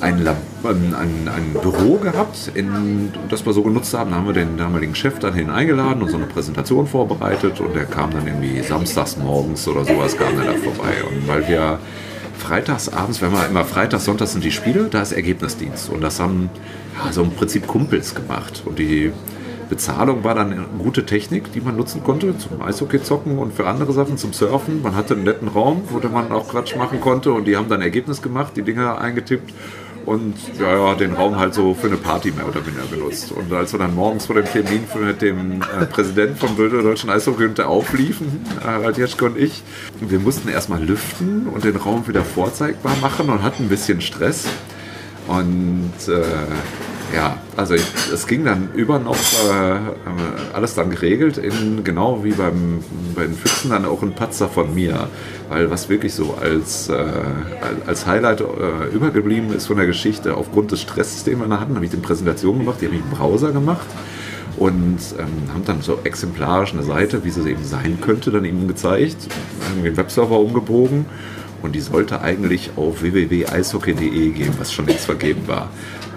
ein, 0.00 0.26
ein, 0.26 1.28
ein, 1.28 1.52
Büro 1.62 1.96
gehabt, 1.96 2.50
in, 2.54 3.10
das 3.28 3.44
wir 3.46 3.52
so 3.52 3.62
genutzt 3.62 3.94
haben. 3.94 4.10
Da 4.10 4.16
haben 4.16 4.26
wir 4.26 4.34
den 4.34 4.56
damaligen 4.56 4.94
Chef 4.94 5.18
dann 5.18 5.34
hin 5.34 5.50
eingeladen 5.50 6.02
und 6.02 6.10
so 6.10 6.16
eine 6.16 6.26
Präsentation 6.26 6.86
vorbereitet 6.86 7.60
und 7.60 7.74
der 7.74 7.86
kam 7.86 8.10
dann 8.10 8.26
irgendwie 8.26 8.60
samstags 8.62 9.16
morgens 9.16 9.66
oder 9.66 9.84
sowas 9.84 10.16
kam 10.16 10.38
er 10.38 10.44
da 10.44 10.52
vorbei. 10.52 10.94
Und 11.08 11.26
weil 11.26 11.48
wir 11.48 11.78
freitags 12.38 12.88
abends, 12.88 13.22
wenn 13.22 13.32
wir 13.32 13.46
immer 13.46 13.64
freitags, 13.64 14.04
sonntags 14.04 14.32
sind 14.32 14.44
die 14.44 14.50
Spiele, 14.50 14.88
da 14.90 15.02
ist 15.02 15.12
Ergebnisdienst. 15.12 15.88
Und 15.88 16.02
das 16.02 16.20
haben 16.20 16.50
ja, 17.02 17.12
so 17.12 17.22
im 17.22 17.30
Prinzip 17.30 17.66
Kumpels 17.66 18.14
gemacht. 18.14 18.62
Und 18.66 18.78
die 18.78 19.12
Bezahlung 19.68 20.24
war 20.24 20.34
dann 20.34 20.52
eine 20.52 20.64
gute 20.78 21.06
Technik, 21.06 21.52
die 21.52 21.60
man 21.60 21.76
nutzen 21.76 22.02
konnte 22.04 22.36
zum 22.38 22.62
Eishockey 22.62 23.02
zocken 23.02 23.38
und 23.38 23.52
für 23.54 23.66
andere 23.66 23.92
Sachen 23.92 24.18
zum 24.18 24.32
Surfen. 24.32 24.82
Man 24.82 24.94
hatte 24.94 25.14
einen 25.14 25.24
netten 25.24 25.48
Raum, 25.48 25.82
wo 25.88 26.06
man 26.08 26.32
auch 26.32 26.48
Quatsch 26.48 26.76
machen 26.76 27.00
konnte 27.00 27.32
und 27.32 27.46
die 27.46 27.56
haben 27.56 27.68
dann 27.68 27.82
Ergebnis 27.82 28.22
gemacht, 28.22 28.52
die 28.56 28.62
Dinger 28.62 28.98
eingetippt 29.00 29.52
und 30.06 30.34
ja, 30.60 30.76
ja, 30.76 30.94
den 30.94 31.14
Raum 31.14 31.38
halt 31.38 31.54
so 31.54 31.74
für 31.74 31.86
eine 31.86 31.96
Party 31.96 32.30
mehr 32.30 32.46
oder 32.46 32.64
weniger 32.66 32.86
genutzt. 32.90 33.32
Und 33.32 33.52
als 33.52 33.72
wir 33.72 33.78
dann 33.78 33.94
morgens 33.94 34.26
vor 34.26 34.36
dem 34.36 34.44
Termin 34.44 34.84
mit 35.00 35.22
dem 35.22 35.62
äh, 35.62 35.86
Präsidenten 35.86 36.36
vom 36.36 36.56
Deutschen 36.56 37.10
Eishockey 37.10 37.62
aufliefen, 37.62 38.44
Harald 38.62 38.98
Jeschke 38.98 39.24
und 39.24 39.38
ich, 39.38 39.62
wir 40.00 40.18
mussten 40.18 40.48
erstmal 40.48 40.82
lüften 40.82 41.46
und 41.46 41.64
den 41.64 41.76
Raum 41.76 42.06
wieder 42.06 42.22
vorzeigbar 42.22 42.96
machen 43.00 43.30
und 43.30 43.42
hatten 43.42 43.64
ein 43.64 43.68
bisschen 43.68 44.00
Stress. 44.00 44.46
Und 45.26 45.92
äh, 46.08 46.22
ja, 47.14 47.38
also 47.56 47.74
es 47.74 48.26
ging 48.26 48.44
dann 48.44 48.70
über 48.74 48.98
noch 48.98 49.16
äh, 49.16 49.78
alles 50.52 50.74
dann 50.74 50.90
geregelt, 50.90 51.38
in, 51.38 51.84
genau 51.84 52.24
wie 52.24 52.32
beim, 52.32 52.80
bei 53.14 53.22
den 53.22 53.34
Füchsen 53.34 53.70
dann 53.70 53.84
auch 53.84 54.02
ein 54.02 54.14
Patzer 54.14 54.48
von 54.48 54.74
mir. 54.74 55.08
Weil 55.48 55.70
was 55.70 55.88
wirklich 55.88 56.14
so 56.14 56.34
als, 56.40 56.88
äh, 56.88 57.04
als 57.86 58.06
Highlight 58.06 58.40
äh, 58.40 58.92
übergeblieben 58.92 59.54
ist 59.54 59.66
von 59.66 59.76
der 59.76 59.86
Geschichte, 59.86 60.36
aufgrund 60.36 60.72
des 60.72 60.80
Stresses, 60.80 61.24
den 61.24 61.38
wir 61.38 61.46
da 61.46 61.60
hatten, 61.60 61.76
habe 61.76 61.84
ich 61.84 61.90
die 61.90 61.98
Präsentation 61.98 62.58
gemacht, 62.58 62.78
die 62.80 62.86
habe 62.86 62.96
ich 62.96 63.02
im 63.02 63.10
Browser 63.10 63.52
gemacht 63.52 63.86
und 64.56 64.98
ähm, 65.18 65.52
haben 65.52 65.64
dann 65.64 65.82
so 65.82 66.00
exemplarisch 66.02 66.72
eine 66.72 66.82
Seite, 66.82 67.24
wie 67.24 67.30
sie 67.30 67.48
eben 67.48 67.64
sein 67.64 67.98
könnte, 68.00 68.30
dann 68.30 68.44
eben 68.44 68.66
gezeigt, 68.66 69.28
haben 69.68 69.84
den 69.84 69.96
Webserver 69.96 70.38
umgebogen 70.38 71.06
und 71.62 71.74
die 71.74 71.80
sollte 71.80 72.20
eigentlich 72.20 72.72
auf 72.76 73.02
www.eishockey.de 73.02 74.30
gehen, 74.30 74.54
was 74.58 74.72
schon 74.72 74.86
längst 74.86 75.06
vergeben 75.06 75.42
war. 75.46 75.70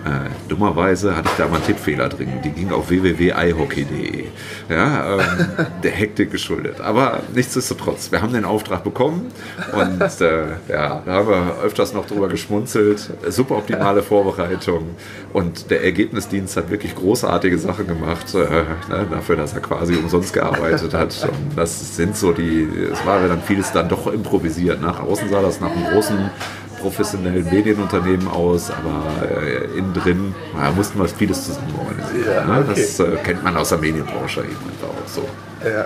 Äh, 0.05 0.29
dummerweise 0.47 1.15
hatte 1.15 1.29
ich 1.31 1.37
da 1.37 1.47
mal 1.47 1.55
einen 1.55 1.65
Tippfehler 1.65 2.09
drin. 2.09 2.39
Die 2.43 2.51
ging 2.51 2.71
auf 2.71 2.89
www.ihockey.de. 2.89 4.25
Ja, 4.69 5.15
ähm, 5.15 5.47
der 5.83 5.91
Hektik 5.91 6.31
geschuldet. 6.31 6.81
Aber 6.81 7.23
nichtsdestotrotz, 7.33 8.11
wir 8.11 8.21
haben 8.21 8.33
den 8.33 8.45
Auftrag 8.45 8.83
bekommen 8.83 9.31
und 9.73 10.21
äh, 10.21 10.45
ja, 10.67 11.01
da 11.05 11.11
haben 11.11 11.27
wir 11.27 11.57
öfters 11.63 11.93
noch 11.93 12.05
drüber 12.05 12.27
geschmunzelt. 12.27 13.09
Super 13.29 13.57
optimale 13.57 14.03
Vorbereitung 14.03 14.95
und 15.33 15.69
der 15.71 15.83
Ergebnisdienst 15.83 16.57
hat 16.57 16.69
wirklich 16.69 16.95
großartige 16.95 17.57
Sachen 17.57 17.87
gemacht, 17.87 18.33
äh, 18.33 18.37
ne, 18.89 19.07
dafür, 19.09 19.35
dass 19.35 19.53
er 19.53 19.61
quasi 19.61 19.95
umsonst 19.95 20.33
gearbeitet 20.33 20.93
hat. 20.93 21.15
Und 21.27 21.57
das 21.57 21.95
sind 21.95 22.15
so 22.15 22.31
die, 22.31 22.67
es 22.91 23.05
war 23.05 23.19
dann 23.27 23.41
vieles 23.41 23.71
dann 23.71 23.89
doch 23.89 24.07
improvisiert. 24.07 24.81
Nach 24.81 24.99
außen 24.99 25.29
sah 25.29 25.41
das 25.41 25.59
nach 25.59 25.71
einem 25.71 25.85
großen 25.85 26.29
professionellen 26.79 27.45
Medienunternehmen 27.49 28.27
aus, 28.27 28.69
aber 28.71 29.27
äh, 29.29 29.77
innen 29.77 29.93
drin 29.93 30.35
ja, 30.55 30.71
mussten 30.71 30.99
wir 30.99 31.07
vieles 31.07 31.45
zusammen 31.45 31.73
organisieren. 31.77 32.35
Ja, 32.35 32.45
ne? 32.45 32.65
Das 32.67 32.99
äh, 32.99 33.15
kennt 33.23 33.43
man 33.43 33.57
aus 33.57 33.69
der 33.69 33.77
Medienbranche 33.79 34.41
eben 34.41 34.51
einfach 34.51 34.89
auch 34.89 35.07
so. 35.07 35.27
Ja. 35.63 35.69
ja. 35.69 35.85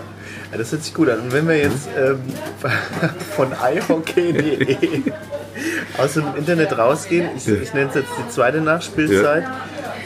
das 0.57 0.71
hört 0.71 0.83
sich 0.83 0.93
gut 0.93 1.09
an. 1.09 1.19
Und 1.21 1.33
wenn 1.33 1.47
wir 1.47 1.57
jetzt 1.57 1.87
ähm, 1.97 2.19
von 3.35 3.51
ihockey.de 3.51 5.11
aus 5.97 6.13
dem 6.13 6.35
Internet 6.37 6.77
rausgehen, 6.77 7.29
ich, 7.35 7.47
ich 7.47 7.73
nenne 7.73 7.89
es 7.89 7.95
jetzt 7.95 8.11
die 8.17 8.29
zweite 8.29 8.61
Nachspielzeit, 8.61 9.43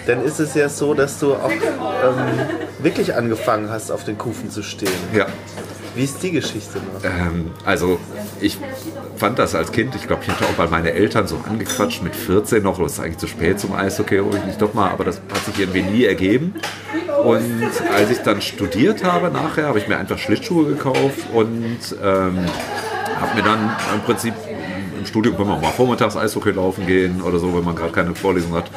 dann 0.08 0.24
ist 0.24 0.40
es 0.40 0.54
ja 0.54 0.70
so, 0.70 0.94
dass 0.94 1.20
du 1.20 1.34
auch 1.34 1.52
ähm, 1.52 2.40
wirklich 2.80 3.16
angefangen 3.16 3.70
hast, 3.70 3.92
auf 3.92 4.04
den 4.04 4.18
Kufen 4.18 4.52
zu 4.52 4.62
stehen. 4.62 4.92
Ja. 5.14 5.28
Wie 5.96 6.04
ist 6.04 6.22
die 6.22 6.32
Geschichte 6.32 6.80
noch? 6.80 7.04
Ähm, 7.04 7.52
also 7.64 8.00
ich 8.42 8.58
fand 9.16 9.40
das 9.40 9.56
als 9.56 9.72
Kind, 9.72 9.96
ich 9.96 10.08
glaube, 10.08 10.24
ich 10.24 10.30
hatte 10.30 10.44
auch 10.44 10.54
bei 10.54 10.68
meinen 10.68 10.88
Eltern 10.88 11.26
so 11.26 11.40
angequatscht 11.48 12.04
mit 12.04 12.14
14 12.14 12.62
noch, 12.62 12.78
das 12.80 12.94
ist 12.94 13.00
eigentlich 13.00 13.18
zu 13.18 13.28
spät 13.28 13.60
zum 13.62 13.74
Eishockey, 13.74 14.20
hole 14.20 14.42
ich 14.50 14.58
doch 14.58 14.74
mal, 14.74 14.92
aber 14.92 15.06
das 15.06 15.22
hat 15.34 15.46
sich 15.46 15.58
irgendwie 15.58 15.84
nie 15.84 16.04
ergeben. 16.04 16.56
Und 17.24 17.72
als 17.94 18.12
ich 18.12 18.20
dann 18.20 18.42
studiert 18.42 19.06
habe 19.06 19.32
nachher, 19.32 19.68
habe 19.68 19.80
ich 19.80 19.88
mir 19.88 19.98
einfach 19.98 20.18
Schlittschuhe 20.18 20.66
gekauft 20.66 21.20
und 21.34 21.80
ähm, 22.04 22.40
habe 23.20 23.36
mir 23.36 23.44
dann 23.44 23.76
im 23.94 24.02
Prinzip 24.02 24.34
im 25.00 25.06
Studium 25.06 25.38
wir 25.38 25.46
auch 25.46 25.62
mal 25.62 25.72
vormittags 25.72 26.18
Eishockey 26.18 26.52
laufen 26.52 26.86
gehen 26.86 27.22
oder 27.22 27.40
so, 27.40 27.56
wenn 27.56 27.64
man 27.64 27.76
gerade 27.76 27.94
keine 27.94 28.14
Vorlesung 28.14 28.54
hat, 28.54 28.70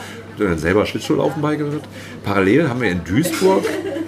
selber 0.57 0.87
Schlittschuhlaufen 0.87 1.43
beigebracht. 1.43 1.89
Parallel 2.23 2.69
haben 2.69 2.81
wir 2.81 2.91
in 2.91 3.03
Duisburg 3.03 3.65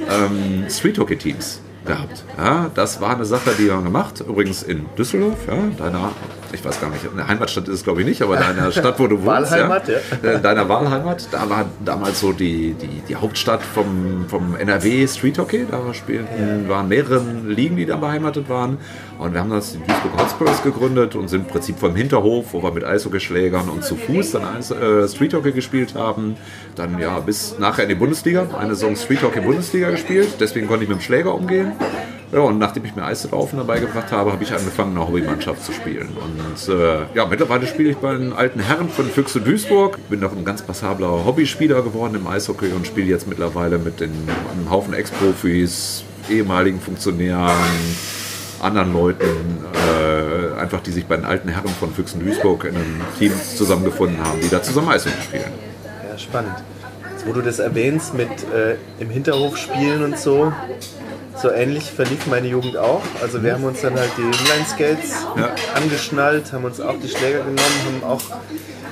ähm, 0.09 0.66
Street 0.70 0.96
Hockey 0.99 1.16
Teams 1.16 1.61
gehabt. 1.90 2.24
Ja, 2.37 2.70
das 2.74 3.00
war 3.00 3.14
eine 3.14 3.24
Sache, 3.24 3.50
die 3.59 3.66
wir 3.66 3.81
gemacht. 3.81 4.20
Übrigens 4.20 4.62
in 4.62 4.87
Düsseldorf, 4.96 5.38
ja, 5.46 5.57
deiner, 5.79 6.12
ich 6.52 6.64
weiß 6.64 6.80
gar 6.80 6.90
nicht, 6.90 7.04
eine 7.10 7.26
Heimatstadt 7.26 7.68
ist 7.68 7.74
es 7.74 7.84
glaube 7.84 8.00
ich 8.00 8.06
nicht, 8.06 8.22
aber 8.22 8.36
deiner 8.36 8.72
Stadt, 8.72 8.98
wo 8.98 9.06
du 9.06 9.16
wohnst. 9.16 9.26
Wahlheimat, 9.26 9.88
ja. 9.88 9.94
ja. 10.22 10.30
Äh, 10.30 10.40
deiner 10.40 10.68
Wahlheimat, 10.68 11.28
da 11.30 11.48
war 11.48 11.66
damals 11.84 12.20
so 12.20 12.32
die, 12.32 12.74
die, 12.74 13.02
die 13.08 13.16
Hauptstadt 13.16 13.62
vom, 13.62 14.26
vom 14.28 14.56
NRW 14.56 15.06
Street 15.06 15.38
Hockey. 15.38 15.66
Da 15.70 15.92
spielten, 15.94 16.68
waren 16.68 16.88
mehrere 16.88 17.22
Ligen, 17.46 17.76
die 17.76 17.86
da 17.86 17.96
beheimatet 17.96 18.48
waren. 18.48 18.78
Und 19.18 19.34
wir 19.34 19.40
haben 19.40 19.50
das 19.50 19.74
in 19.74 19.80
Duisburg 19.86 20.18
Hotspurs 20.18 20.62
gegründet 20.62 21.14
und 21.14 21.28
sind 21.28 21.42
im 21.42 21.46
Prinzip 21.46 21.78
vom 21.78 21.94
Hinterhof, 21.94 22.52
wo 22.52 22.62
wir 22.62 22.72
mit 22.72 22.84
Eishockeyschlägern 22.84 23.68
und 23.68 23.84
zu 23.84 23.96
Fuß 23.96 24.32
dann 24.32 24.44
Eis, 24.44 24.70
äh, 24.70 25.06
Street 25.08 25.34
Hockey 25.34 25.52
gespielt 25.52 25.94
haben. 25.94 26.36
Dann 26.74 26.98
ja 26.98 27.18
bis 27.20 27.58
nachher 27.58 27.82
in 27.82 27.90
die 27.90 27.94
Bundesliga, 27.94 28.46
eine 28.58 28.74
Saison 28.74 28.96
Street 28.96 29.22
Hockey 29.22 29.40
Bundesliga 29.40 29.90
gespielt. 29.90 30.36
Deswegen 30.40 30.66
konnte 30.68 30.84
ich 30.84 30.88
mit 30.88 30.98
dem 30.98 31.02
Schläger 31.02 31.34
umgehen. 31.34 31.72
Ja, 32.32 32.40
und 32.40 32.58
nachdem 32.58 32.84
ich 32.84 32.94
mir 32.94 33.04
Eislaufen 33.04 33.58
dabei 33.58 33.80
gebracht 33.80 34.12
habe, 34.12 34.30
habe 34.30 34.44
ich 34.44 34.52
angefangen, 34.52 34.96
eine 34.96 35.06
Hobbymannschaft 35.06 35.64
zu 35.64 35.72
spielen. 35.72 36.10
Und 36.10 36.72
äh, 36.72 36.98
ja, 37.14 37.26
mittlerweile 37.26 37.66
spiele 37.66 37.90
ich 37.90 37.96
bei 37.96 38.14
den 38.14 38.32
alten 38.32 38.60
Herren 38.60 38.88
von 38.88 39.06
Füchse 39.06 39.40
Duisburg. 39.40 39.98
Bin 40.08 40.20
noch 40.20 40.36
ein 40.36 40.44
ganz 40.44 40.62
passabler 40.62 41.24
Hobbyspieler 41.24 41.82
geworden 41.82 42.14
im 42.14 42.28
Eishockey 42.28 42.70
und 42.72 42.86
spiele 42.86 43.08
jetzt 43.08 43.26
mittlerweile 43.26 43.78
mit 43.78 43.98
den, 43.98 44.12
einem 44.52 44.70
Haufen 44.70 44.94
Ex-Profis, 44.94 46.04
ehemaligen 46.28 46.80
Funktionären, 46.80 47.50
anderen 48.60 48.92
Leuten, 48.92 49.64
äh, 49.74 50.60
einfach 50.60 50.80
die 50.82 50.92
sich 50.92 51.06
bei 51.06 51.16
den 51.16 51.24
alten 51.24 51.48
Herren 51.48 51.70
von 51.80 51.92
Füchsen 51.92 52.20
Duisburg 52.24 52.64
in 52.64 52.76
einem 52.76 53.00
Team 53.18 53.32
zusammengefunden 53.56 54.24
haben, 54.24 54.40
die 54.40 54.48
da 54.48 54.62
zusammen 54.62 54.90
Eishockey 54.90 55.20
spielen. 55.20 55.52
Ja, 56.08 56.16
spannend. 56.16 56.54
Wo 57.26 57.32
du 57.32 57.42
das 57.42 57.58
erwähnst 57.58 58.14
mit 58.14 58.28
äh, 58.28 58.76
im 58.98 59.10
Hinterhof 59.10 59.56
spielen 59.56 60.04
und 60.04 60.18
so, 60.18 60.52
so 61.36 61.50
ähnlich 61.50 61.84
verlief 61.90 62.26
meine 62.26 62.48
Jugend 62.48 62.76
auch. 62.76 63.02
Also 63.22 63.42
wir 63.42 63.54
haben 63.54 63.64
uns 63.64 63.80
dann 63.80 63.94
halt 63.94 64.10
die 64.16 64.22
Inline-Skates 64.22 65.26
ja. 65.36 65.50
angeschnallt, 65.74 66.52
haben 66.52 66.64
uns 66.64 66.80
auch 66.80 66.96
die 67.02 67.08
Schläger 67.08 67.38
genommen, 67.38 68.02
haben 68.02 68.04
auch 68.04 68.22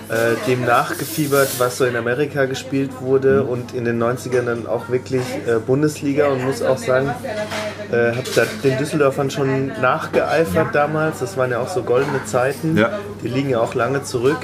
äh, 0.08 0.36
dem 0.46 0.64
nachgefiebert, 0.64 1.48
was 1.58 1.78
so 1.78 1.84
in 1.84 1.96
Amerika 1.96 2.46
gespielt 2.46 2.90
wurde 3.00 3.42
mhm. 3.42 3.48
und 3.48 3.74
in 3.74 3.84
den 3.84 4.02
90ern 4.02 4.46
dann 4.46 4.66
auch 4.66 4.88
wirklich 4.88 5.22
äh, 5.46 5.58
Bundesliga 5.58 6.28
und 6.28 6.44
muss 6.44 6.62
auch 6.62 6.78
sagen, 6.78 7.10
äh, 7.90 8.14
habe 8.16 8.28
da 8.34 8.44
den 8.64 8.78
Düsseldorfern 8.78 9.30
schon 9.30 9.68
nachgeeifert 9.80 10.74
damals. 10.74 11.20
Das 11.20 11.36
waren 11.36 11.50
ja 11.50 11.58
auch 11.58 11.68
so 11.68 11.82
goldene 11.82 12.24
Zeiten. 12.24 12.76
Ja. 12.76 12.98
Die 13.22 13.28
liegen 13.28 13.50
ja 13.50 13.60
auch 13.60 13.74
lange 13.74 14.02
zurück 14.02 14.38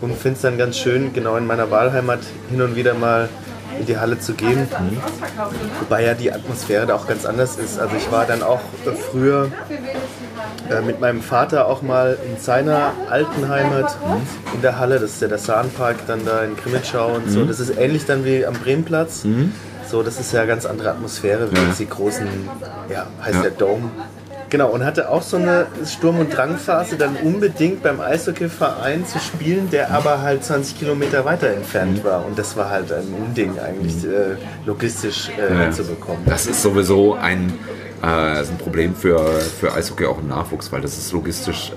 und 0.00 0.16
finde 0.16 0.36
es 0.36 0.42
dann 0.42 0.58
ganz 0.58 0.76
schön, 0.76 1.12
genau 1.12 1.36
in 1.36 1.46
meiner 1.46 1.70
Wahlheimat 1.70 2.20
hin 2.50 2.60
und 2.60 2.76
wieder 2.76 2.94
mal 2.94 3.28
in 3.78 3.86
die 3.86 3.98
Halle 3.98 4.18
zu 4.18 4.34
gehen. 4.34 4.60
Mhm. 4.60 4.98
Wobei 5.80 6.04
ja 6.04 6.14
die 6.14 6.32
Atmosphäre 6.32 6.86
da 6.86 6.94
auch 6.94 7.06
ganz 7.06 7.24
anders 7.26 7.56
ist. 7.56 7.78
Also 7.78 7.96
ich 7.96 8.10
war 8.10 8.26
dann 8.26 8.42
auch 8.42 8.60
früher 9.10 9.50
äh, 10.70 10.80
mit 10.80 11.00
meinem 11.00 11.22
Vater 11.22 11.66
auch 11.66 11.82
mal 11.82 12.18
in 12.26 12.40
seiner 12.40 12.92
alten 13.10 13.48
Heimat 13.48 13.96
mhm. 14.06 14.54
in 14.54 14.62
der 14.62 14.78
Halle. 14.78 14.98
Das 14.98 15.12
ist 15.12 15.22
ja 15.22 15.28
der 15.28 15.38
Sahnpark 15.38 16.06
dann 16.06 16.24
da 16.24 16.42
in 16.42 16.56
Krimitschau 16.56 17.14
und 17.14 17.30
so. 17.30 17.40
Mhm. 17.40 17.48
Das 17.48 17.60
ist 17.60 17.76
ähnlich 17.76 18.06
dann 18.06 18.24
wie 18.24 18.44
am 18.46 18.54
Bremenplatz. 18.54 19.24
Mhm. 19.24 19.52
So, 19.86 20.02
das 20.02 20.18
ist 20.18 20.32
ja 20.32 20.40
eine 20.40 20.48
ganz 20.48 20.64
andere 20.66 20.90
Atmosphäre, 20.90 21.50
wie 21.50 21.56
Ja. 21.56 21.62
die 21.78 21.88
großen, 21.88 22.26
ja, 22.90 23.06
heißt 23.22 23.36
Ja. 23.36 23.42
der 23.42 23.50
Dome. 23.52 23.90
Genau, 24.54 24.68
und 24.68 24.84
hatte 24.84 25.10
auch 25.10 25.22
so 25.22 25.36
eine 25.36 25.66
Sturm- 25.84 26.20
und 26.20 26.32
Drangphase, 26.32 26.94
dann 26.96 27.16
unbedingt 27.16 27.82
beim 27.82 28.00
Eishockeyverein 28.00 29.04
zu 29.04 29.18
spielen, 29.18 29.68
der 29.68 29.90
aber 29.90 30.22
halt 30.22 30.44
20 30.44 30.78
Kilometer 30.78 31.24
weiter 31.24 31.48
entfernt 31.48 32.04
war. 32.04 32.24
Und 32.24 32.38
das 32.38 32.56
war 32.56 32.70
halt 32.70 32.92
ein 32.92 33.02
Unding 33.20 33.58
eigentlich, 33.58 34.04
äh, 34.04 34.36
logistisch 34.64 35.28
äh, 35.36 35.52
Ja. 35.52 35.60
hinzubekommen. 35.62 36.20
Das 36.26 36.46
ist 36.46 36.62
sowieso 36.62 37.14
ein, 37.14 37.52
äh, 38.00 38.42
ist 38.42 38.52
ein 38.52 38.58
Problem 38.58 38.94
für, 38.94 39.18
für 39.58 39.72
Eishockey 39.74 40.06
auch 40.06 40.20
im 40.20 40.28
Nachwuchs, 40.28 40.70
weil 40.70 40.82
das 40.82 40.96
ist 40.98 41.10
logistisch 41.10 41.72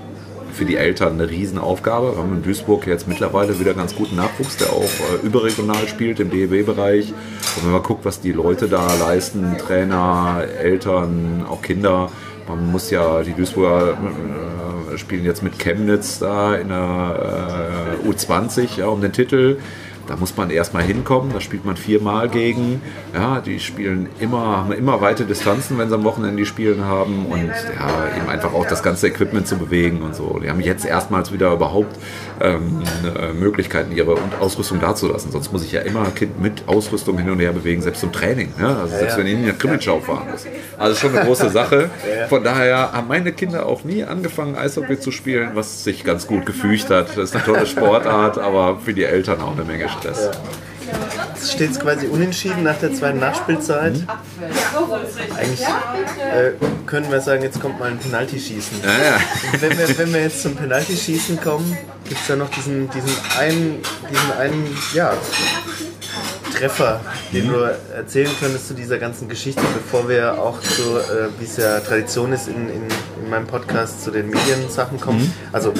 für 0.53 0.65
die 0.65 0.75
Eltern 0.77 1.13
eine 1.13 1.27
Riesenaufgabe. 1.27 2.11
Wir 2.11 2.17
haben 2.21 2.33
in 2.35 2.43
Duisburg 2.43 2.85
jetzt 2.85 3.07
mittlerweile 3.07 3.59
wieder 3.59 3.73
ganz 3.73 3.95
guten 3.95 4.17
Nachwuchs, 4.17 4.57
der 4.57 4.69
auch 4.71 4.83
äh, 4.83 5.25
überregional 5.25 5.87
spielt 5.87 6.19
im 6.19 6.29
DEB-Bereich. 6.29 7.09
Und 7.55 7.65
wenn 7.65 7.71
man 7.71 7.81
guckt, 7.81 8.05
was 8.05 8.21
die 8.21 8.33
Leute 8.33 8.67
da 8.67 8.93
leisten, 8.99 9.57
Trainer, 9.57 10.43
Eltern, 10.61 11.43
auch 11.49 11.63
Kinder, 11.63 12.11
man 12.47 12.71
muss 12.71 12.89
ja, 12.89 13.21
die 13.23 13.33
Duisburger 13.33 13.97
äh, 14.93 14.97
spielen 14.97 15.25
jetzt 15.25 15.43
mit 15.43 15.59
Chemnitz 15.59 16.19
da 16.19 16.55
in 16.55 16.69
der 16.69 17.97
äh, 18.03 18.07
U20 18.07 18.79
ja, 18.79 18.87
um 18.87 19.01
den 19.01 19.11
Titel. 19.11 19.57
Da 20.07 20.15
muss 20.15 20.35
man 20.37 20.49
erstmal 20.49 20.83
hinkommen, 20.83 21.31
da 21.33 21.41
spielt 21.41 21.65
man 21.65 21.77
viermal 21.77 22.29
gegen. 22.29 22.81
Ja, 23.13 23.41
die 23.41 23.59
spielen 23.59 24.09
immer, 24.19 24.57
haben 24.57 24.71
immer 24.71 25.01
weite 25.01 25.25
Distanzen, 25.25 25.77
wenn 25.77 25.89
sie 25.89 25.95
am 25.95 26.03
Wochenende 26.03 26.37
die 26.37 26.45
Spielen 26.45 26.85
haben 26.85 27.25
und 27.25 27.47
ja, 27.47 28.17
eben 28.17 28.29
einfach 28.29 28.53
auch 28.53 28.65
das 28.65 28.83
ganze 28.83 29.07
Equipment 29.07 29.47
zu 29.47 29.57
bewegen 29.57 30.01
und 30.01 30.15
so. 30.15 30.39
Die 30.39 30.49
haben 30.49 30.61
jetzt 30.61 30.85
erstmals 30.85 31.31
wieder 31.31 31.51
überhaupt 31.51 31.95
ähm, 32.41 32.81
äh, 33.19 33.33
Möglichkeiten, 33.33 33.91
ihre 33.91 34.15
Ausrüstung 34.39 34.79
dazulassen. 34.79 35.31
Sonst 35.31 35.51
muss 35.51 35.63
ich 35.63 35.71
ja 35.71 35.81
immer 35.81 36.05
Kind 36.11 36.41
mit 36.41 36.63
Ausrüstung 36.67 37.17
hin 37.17 37.29
und 37.29 37.39
her 37.39 37.51
bewegen, 37.51 37.81
selbst 37.81 38.01
zum 38.01 38.11
Training. 38.11 38.53
Ja? 38.59 38.79
Also 38.79 38.97
selbst 38.97 39.17
wenn 39.17 39.27
ich 39.27 39.33
in 39.33 39.45
der 39.45 39.53
Krimmelschau 39.53 39.99
fahren 39.99 40.27
muss. 40.31 40.45
Also 40.77 40.95
schon 40.95 41.15
eine 41.15 41.25
große 41.25 41.49
Sache. 41.49 41.89
Von 42.29 42.43
daher 42.43 42.93
haben 42.93 43.07
meine 43.07 43.31
Kinder 43.31 43.65
auch 43.65 43.83
nie 43.83 44.03
angefangen, 44.03 44.55
Eishockey 44.55 44.99
zu 44.99 45.11
spielen, 45.11 45.51
was 45.53 45.83
sich 45.83 46.03
ganz 46.03 46.27
gut 46.27 46.45
gefügt 46.45 46.89
hat. 46.89 47.09
Das 47.09 47.29
ist 47.29 47.35
eine 47.35 47.43
tolle 47.43 47.65
Sportart, 47.65 48.37
aber 48.37 48.79
für 48.79 48.93
die 48.93 49.03
Eltern 49.03 49.41
auch 49.41 49.53
eine 49.53 49.63
Menge 49.63 49.89
Jetzt 50.03 51.53
steht 51.53 51.71
es 51.71 51.79
quasi 51.79 52.07
unentschieden 52.07 52.63
nach 52.63 52.77
der 52.77 52.93
zweiten 52.93 53.19
Nachspielzeit. 53.19 53.95
Eigentlich 55.37 55.61
äh, 55.61 56.51
können 56.85 57.11
wir 57.11 57.21
sagen, 57.21 57.43
jetzt 57.43 57.61
kommt 57.61 57.79
mal 57.79 57.91
ein 57.91 57.99
Penaltyschießen. 57.99 58.81
Ja, 58.83 58.89
ja. 58.89 59.15
Und 59.51 59.61
wenn 59.61 59.77
wir, 59.77 59.97
wenn 59.97 60.13
wir 60.13 60.21
jetzt 60.21 60.41
zum 60.41 60.55
Penaltyschießen 60.55 61.41
kommen, 61.41 61.77
gibt 62.05 62.21
es 62.21 62.27
da 62.27 62.35
noch 62.35 62.49
diesen, 62.49 62.89
diesen 62.89 63.11
einen, 63.37 63.81
diesen 64.09 64.31
einen 64.39 64.77
ja, 64.93 65.13
Treffer, 66.57 67.01
den 67.33 67.49
du 67.49 67.55
erzählen 67.95 68.31
könntest 68.39 68.67
zu 68.67 68.73
dieser 68.73 68.97
ganzen 68.97 69.29
Geschichte, 69.29 69.61
bevor 69.73 70.09
wir 70.09 70.41
auch 70.41 70.59
zu, 70.61 70.97
äh, 70.97 71.29
wie 71.39 71.45
es 71.45 71.57
ja 71.57 71.79
Tradition 71.81 72.33
ist, 72.33 72.47
in, 72.47 72.69
in, 72.69 72.83
in 73.23 73.29
meinem 73.29 73.45
Podcast 73.45 74.03
zu 74.03 74.11
den 74.11 74.29
Mediensachen 74.29 74.99
kommen. 74.99 75.31
Also 75.51 75.73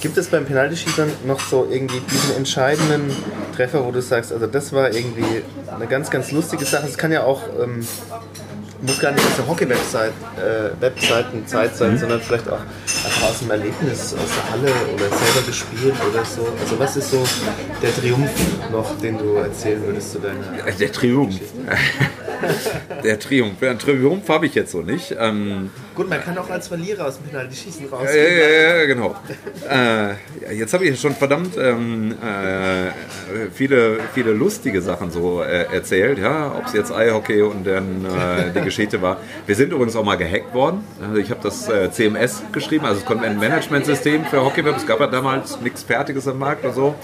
gibt 0.00 0.16
es 0.18 0.28
beim 0.28 0.44
Penaltyschießen 0.44 1.10
noch 1.26 1.40
so 1.40 1.68
irgendwie 1.70 2.00
diesen 2.10 2.36
entscheidenden 2.36 3.10
Treffer, 3.54 3.84
wo 3.84 3.90
du 3.90 4.00
sagst, 4.02 4.32
also 4.32 4.46
das 4.46 4.72
war 4.72 4.92
irgendwie 4.92 5.42
eine 5.74 5.86
ganz, 5.86 6.10
ganz 6.10 6.32
lustige 6.32 6.64
Sache. 6.64 6.86
Es 6.86 6.98
kann 6.98 7.12
ja 7.12 7.24
auch 7.24 7.42
ähm, 7.60 7.86
muss 8.82 9.00
gar 9.00 9.12
nicht 9.12 9.24
aus 9.24 9.36
der 9.36 9.48
Hockey-Website 9.48 10.12
äh, 10.36 10.80
Webseitenzeit 10.80 11.76
sein, 11.76 11.98
sondern 11.98 12.20
vielleicht 12.20 12.48
auch 12.48 12.60
einfach 12.60 13.30
aus 13.30 13.38
dem 13.40 13.50
Erlebnis, 13.50 14.14
aus 14.14 14.30
der 14.36 14.50
Halle 14.50 14.72
oder 14.94 15.16
selber 15.16 15.46
gespielt 15.46 15.94
oder 16.10 16.24
so. 16.24 16.46
Also 16.60 16.78
was 16.78 16.96
ist 16.96 17.10
so 17.10 17.24
der 17.82 17.94
Triumph 17.94 18.30
noch, 18.70 18.98
den 18.98 19.18
du 19.18 19.34
erzählen 19.36 19.82
würdest 19.84 20.12
zu 20.12 20.18
deiner... 20.18 20.70
Der 20.78 20.92
Triumph. 20.92 21.40
Der 23.02 23.18
Triumph. 23.18 23.62
Ja, 23.62 23.70
einen 23.70 23.78
Triumph 23.78 24.28
habe 24.28 24.44
ich 24.44 24.54
jetzt 24.54 24.72
so 24.72 24.82
nicht. 24.82 25.16
Ähm, 25.18 25.70
Gut, 25.96 26.10
man 26.10 26.22
kann 26.22 26.36
auch 26.36 26.50
als 26.50 26.68
Verlierer 26.68 27.06
aus 27.06 27.16
dem 27.16 27.28
Penalty-Schießen 27.30 27.86
ja, 27.90 27.96
rausgehen. 27.96 28.38
ja, 28.38 28.76
ja, 28.76 28.86
genau. 28.86 29.16
Äh, 29.68 30.10
ja, 30.10 30.52
jetzt 30.52 30.72
habe 30.74 30.84
ich 30.84 31.00
schon 31.00 31.14
verdammt 31.14 31.56
ähm, 31.56 32.12
äh, 32.12 32.90
viele, 33.52 33.98
viele 34.14 34.32
lustige 34.32 34.80
Sachen 34.80 35.10
so 35.10 35.42
äh, 35.42 35.64
erzählt, 35.74 36.18
ja, 36.18 36.54
ob 36.56 36.66
es 36.66 36.72
jetzt 36.72 36.92
Eishockey 36.92 37.42
und 37.42 37.66
dann 37.66 38.04
äh, 38.04 38.52
die 38.54 38.60
Geschichte 38.60 39.02
war. 39.02 39.16
Wir 39.46 39.56
sind 39.56 39.72
übrigens 39.72 39.96
auch 39.96 40.04
mal 40.04 40.16
gehackt 40.16 40.54
worden. 40.54 40.84
Also 41.02 41.16
ich 41.16 41.30
habe 41.30 41.40
das 41.42 41.68
äh, 41.68 41.90
CMS 41.90 42.42
geschrieben, 42.52 42.84
also 42.84 43.00
das 43.00 43.06
Content-Management-System 43.06 44.26
für 44.26 44.44
Hockeyweb. 44.44 44.76
Es 44.76 44.86
gab 44.86 45.00
ja 45.00 45.08
damals 45.08 45.60
nichts 45.60 45.82
Fertiges 45.82 46.28
am 46.28 46.38
Markt 46.38 46.64
oder 46.64 46.74
so. 46.74 46.94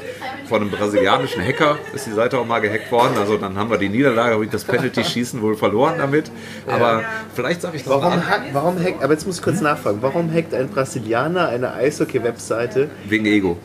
Von 0.48 0.62
einem 0.62 0.70
brasilianischen 0.70 1.42
Hacker 1.42 1.78
ist 1.94 2.06
die 2.06 2.12
Seite 2.12 2.38
auch 2.38 2.46
mal 2.46 2.60
gehackt 2.60 2.92
worden. 2.92 3.16
Also 3.18 3.38
dann 3.38 3.56
haben 3.56 3.70
wir 3.70 3.78
die 3.78 3.88
Niederlage, 3.88 4.34
habe 4.34 4.44
ich 4.44 4.50
das 4.50 4.64
Penalty-Schießen 4.64 5.42
wohl 5.42 5.56
verloren 5.56 5.94
damit. 5.98 6.30
Aber 6.68 7.02
vielleicht 7.34 7.62
sage 7.62 7.78
ich 7.78 7.86
mal 7.86 8.02
Warum, 8.02 8.22
warum 8.52 8.78
hackt, 8.82 9.02
aber 9.02 9.12
jetzt 9.12 9.26
muss 9.26 9.38
ich 9.38 9.42
kurz 9.42 9.60
nachfragen, 9.60 9.98
warum 10.00 10.32
hackt 10.32 10.54
ein 10.54 10.68
Brasilianer 10.68 11.48
eine 11.48 11.72
Eishockey-Webseite 11.74 12.90
Wegen 13.08 13.26
Ego. 13.26 13.56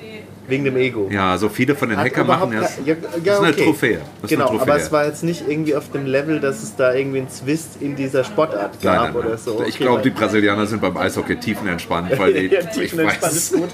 Wegen 0.48 0.64
dem 0.64 0.78
Ego? 0.78 1.10
Ja, 1.12 1.38
so 1.38 1.50
viele 1.50 1.76
von 1.76 1.90
den 1.90 1.98
Hacker 2.00 2.24
machen 2.24 2.52
das. 2.60 2.78
ke- 2.78 2.82
ja, 2.86 2.96
das 2.96 3.24
ja, 3.26 3.34
ist 3.34 3.40
eine 3.40 3.50
okay. 3.54 3.64
Trophäe. 3.66 4.00
Das 4.22 4.30
genau, 4.30 4.48
eine 4.48 4.58
Trophäe. 4.58 4.74
aber 4.74 4.82
es 4.82 4.92
war 4.92 5.06
jetzt 5.06 5.24
nicht 5.24 5.44
irgendwie 5.48 5.76
auf 5.76 5.92
dem 5.92 6.06
Level, 6.06 6.40
dass 6.40 6.64
es 6.64 6.76
da 6.76 6.94
irgendwie 6.94 7.20
einen 7.20 7.30
Zwist 7.30 7.82
in 7.82 7.96
dieser 7.96 8.24
Sportart 8.24 8.82
gab 8.82 8.96
Nein, 9.04 9.14
nein, 9.14 9.16
oder 9.16 9.38
so. 9.38 9.62
Ich 9.68 9.76
Okay, 9.76 9.84
glaube, 9.84 10.02
die 10.02 10.10
Brasilianer 10.12 10.66
sind 10.66 10.82
beim 10.82 10.96
Eishockey 10.98 11.36
tiefenentspannt, 11.38 12.18
weil 12.18 12.34
die, 12.34 12.46
ja, 12.54 12.60
ich 12.62 12.70
tiefenentspannt 12.70 13.22
weiß, 13.24 13.34
ist 13.38 13.54
gut. 13.54 13.70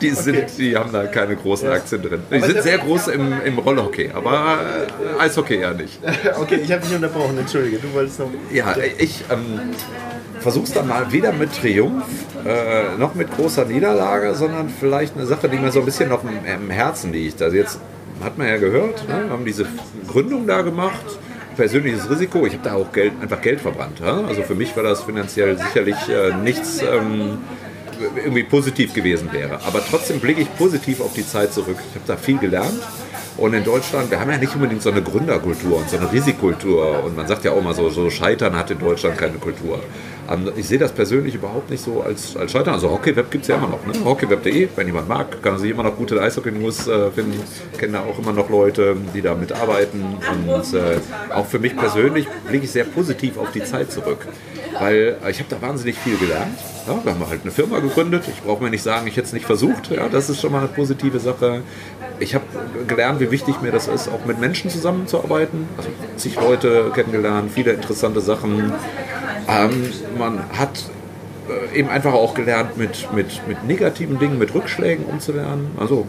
die, 0.00 0.10
sind, 0.10 0.44
die 0.58 0.76
haben 0.76 0.92
da 0.92 1.06
keine 1.06 1.36
großen 1.36 1.68
Aktien 1.68 2.02
drin. 2.02 2.20
Die 2.30 2.36
Aber 2.36 2.46
sind 2.46 2.62
sehr 2.62 2.78
groß 2.78 3.08
im, 3.08 3.32
im 3.44 3.58
Rollhockey, 3.58 4.10
aber 4.14 4.58
äh, 5.18 5.22
Eishockey 5.22 5.56
eher 5.56 5.74
nicht. 5.74 5.98
Okay, 6.40 6.60
ich 6.62 6.70
habe 6.70 6.82
dich 6.82 6.94
unterbrochen, 6.94 7.38
entschuldige, 7.38 7.78
du 7.78 7.92
wolltest 7.94 8.18
noch. 8.20 8.28
Ja, 8.52 8.74
ich 8.98 9.24
ähm, 9.30 9.60
versuche 10.40 10.64
es 10.64 10.72
dann 10.72 10.86
mal 10.86 11.10
weder 11.12 11.32
mit 11.32 11.54
Triumph 11.54 12.04
äh, 12.44 12.96
noch 12.98 13.14
mit 13.14 13.30
großer 13.34 13.64
Niederlage, 13.64 14.34
sondern 14.34 14.68
vielleicht 14.68 15.15
eine 15.16 15.26
Sache, 15.26 15.48
die 15.48 15.56
mir 15.56 15.72
so 15.72 15.80
ein 15.80 15.84
bisschen 15.84 16.08
noch 16.08 16.22
im, 16.24 16.70
Herzen 16.70 17.12
liegt. 17.12 17.42
Also 17.42 17.56
jetzt 17.56 17.80
hat 18.22 18.38
man 18.38 18.48
ja 18.48 18.56
gehört, 18.56 19.08
ne, 19.08 19.30
haben 19.30 19.44
diese 19.44 19.66
Gründung 20.08 20.46
da 20.46 20.62
gemacht. 20.62 21.04
Persönliches 21.56 22.10
Risiko, 22.10 22.46
ich 22.46 22.52
habe 22.52 22.64
da 22.64 22.74
auch 22.74 22.92
Geld, 22.92 23.12
einfach 23.20 23.40
Geld 23.40 23.60
verbrannt. 23.60 24.00
Ja? 24.00 24.24
Also 24.26 24.42
für 24.42 24.54
mich 24.54 24.76
war 24.76 24.82
das 24.82 25.04
finanziell 25.04 25.56
sicherlich 25.56 25.96
äh, 26.08 26.34
nichts 26.36 26.82
ähm, 26.82 27.38
irgendwie 28.16 28.42
positiv 28.42 28.92
gewesen 28.92 29.32
wäre. 29.32 29.60
Aber 29.66 29.82
trotzdem 29.88 30.20
blicke 30.20 30.42
ich 30.42 30.54
positiv 30.56 31.00
auf 31.00 31.14
die 31.14 31.26
Zeit 31.26 31.54
zurück. 31.54 31.78
Ich 31.78 31.94
habe 31.94 32.04
da 32.06 32.16
viel 32.16 32.38
gelernt. 32.38 32.80
Und 33.38 33.52
in 33.52 33.64
Deutschland, 33.64 34.10
wir 34.10 34.18
haben 34.18 34.30
ja 34.30 34.38
nicht 34.38 34.54
unbedingt 34.54 34.82
so 34.82 34.90
eine 34.90 35.02
Gründerkultur 35.02 35.78
und 35.78 35.90
so 35.90 35.98
eine 35.98 36.10
Risikokultur. 36.10 37.04
Und 37.04 37.16
man 37.16 37.26
sagt 37.26 37.44
ja 37.44 37.52
auch 37.52 37.62
mal 37.62 37.74
so, 37.74 37.90
so 37.90 38.08
Scheitern 38.08 38.56
hat 38.56 38.70
in 38.70 38.78
Deutschland 38.78 39.18
keine 39.18 39.38
Kultur. 39.38 39.80
Ich 40.56 40.66
sehe 40.66 40.78
das 40.78 40.92
persönlich 40.92 41.34
überhaupt 41.34 41.70
nicht 41.70 41.82
so 41.82 42.02
als, 42.02 42.36
als 42.36 42.52
Scheitern. 42.52 42.74
Also 42.74 42.90
Hockeyweb 42.90 43.30
gibt 43.30 43.42
es 43.42 43.48
ja 43.48 43.56
immer 43.56 43.68
noch. 43.68 43.86
Ne? 43.86 43.92
Hockeyweb.de, 44.04 44.68
wenn 44.74 44.86
jemand 44.86 45.08
mag, 45.08 45.42
kann 45.42 45.58
sich 45.58 45.70
immer 45.70 45.82
noch 45.82 45.96
gute 45.96 46.20
Eishockey-News 46.20 46.88
äh, 46.88 47.10
finden. 47.10 47.40
Ich 47.72 47.78
kenne 47.78 47.94
da 47.94 48.00
auch 48.00 48.18
immer 48.18 48.32
noch 48.32 48.50
Leute, 48.50 48.96
die 49.14 49.22
da 49.22 49.34
mitarbeiten. 49.34 50.02
Und 50.02 50.74
äh, 50.74 50.98
auch 51.32 51.46
für 51.46 51.58
mich 51.58 51.76
persönlich 51.76 52.26
blicke 52.48 52.64
ich 52.64 52.72
sehr 52.72 52.84
positiv 52.84 53.38
auf 53.38 53.52
die 53.52 53.62
Zeit 53.62 53.92
zurück. 53.92 54.26
Weil 54.78 55.16
äh, 55.24 55.30
ich 55.30 55.38
habe 55.38 55.48
da 55.48 55.60
wahnsinnig 55.60 55.96
viel 55.96 56.16
gelernt. 56.16 56.58
Ja, 56.86 56.98
wir 57.02 57.12
haben 57.12 57.28
halt 57.28 57.42
eine 57.42 57.50
Firma 57.50 57.80
gegründet. 57.80 58.24
Ich 58.28 58.42
brauche 58.42 58.62
mir 58.62 58.70
nicht 58.70 58.82
sagen, 58.82 59.06
ich 59.06 59.16
hätte 59.16 59.26
es 59.26 59.32
nicht 59.32 59.46
versucht. 59.46 59.90
Ja, 59.90 60.08
das 60.08 60.30
ist 60.30 60.40
schon 60.40 60.52
mal 60.52 60.58
eine 60.58 60.68
positive 60.68 61.18
Sache. 61.18 61.62
Ich 62.18 62.34
habe 62.34 62.44
gelernt, 62.86 63.20
wie 63.20 63.30
wichtig 63.30 63.60
mir 63.60 63.72
das 63.72 63.88
ist, 63.88 64.08
auch 64.08 64.24
mit 64.24 64.40
Menschen 64.40 64.70
zusammenzuarbeiten. 64.70 65.68
Also 65.76 65.90
zig 66.16 66.36
Leute 66.36 66.90
kennengelernt, 66.94 67.50
viele 67.52 67.72
interessante 67.72 68.20
Sachen. 68.20 68.72
Ähm, 69.48 69.90
man 70.18 70.40
hat 70.56 70.84
äh, 71.48 71.78
eben 71.78 71.88
einfach 71.88 72.12
auch 72.12 72.34
gelernt, 72.34 72.76
mit, 72.76 73.12
mit, 73.12 73.46
mit 73.46 73.64
negativen 73.64 74.18
Dingen, 74.18 74.38
mit 74.38 74.54
Rückschlägen 74.54 75.04
umzulernen. 75.04 75.70
Also 75.78 76.06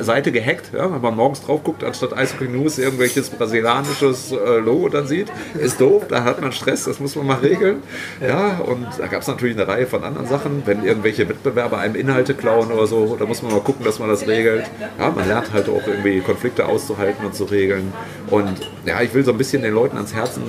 Seite 0.00 0.32
gehackt, 0.32 0.72
ja, 0.72 0.92
wenn 0.92 1.00
man 1.00 1.16
morgens 1.16 1.42
drauf 1.42 1.62
guckt, 1.64 1.84
anstatt 1.84 2.16
Eishockey 2.16 2.48
News 2.48 2.78
irgendwelches 2.78 3.30
brasilianisches 3.30 4.32
äh, 4.32 4.58
Logo 4.58 4.88
dann 4.88 5.06
sieht, 5.06 5.28
ist 5.58 5.80
doof, 5.80 6.04
da 6.08 6.24
hat 6.24 6.40
man 6.40 6.52
Stress, 6.52 6.84
das 6.84 7.00
muss 7.00 7.16
man 7.16 7.26
mal 7.26 7.38
regeln. 7.38 7.82
Ja, 8.26 8.58
und 8.58 8.86
da 8.98 9.06
gab 9.06 9.22
es 9.22 9.28
natürlich 9.28 9.56
eine 9.56 9.68
Reihe 9.68 9.86
von 9.86 10.02
anderen 10.02 10.26
Sachen, 10.26 10.62
wenn 10.64 10.84
irgendwelche 10.84 11.28
Wettbewerber 11.28 11.78
einem 11.78 11.94
Inhalte 11.94 12.34
klauen 12.34 12.70
oder 12.72 12.86
so, 12.86 13.16
da 13.18 13.26
muss 13.26 13.42
man 13.42 13.52
mal 13.52 13.60
gucken, 13.60 13.84
dass 13.84 13.98
man 13.98 14.08
das 14.08 14.26
regelt. 14.26 14.64
Ja, 14.98 15.10
man 15.10 15.28
lernt 15.28 15.52
halt 15.52 15.68
auch 15.68 15.86
irgendwie 15.86 16.20
Konflikte 16.20 16.66
auszuhalten 16.66 17.24
und 17.26 17.34
zu 17.34 17.44
regeln. 17.44 17.92
Und 18.30 18.70
ja, 18.86 19.02
ich 19.02 19.12
will 19.12 19.24
so 19.24 19.32
ein 19.32 19.38
bisschen 19.38 19.62
den 19.62 19.74
Leuten 19.74 19.96
ans 19.96 20.14
Herzen 20.14 20.42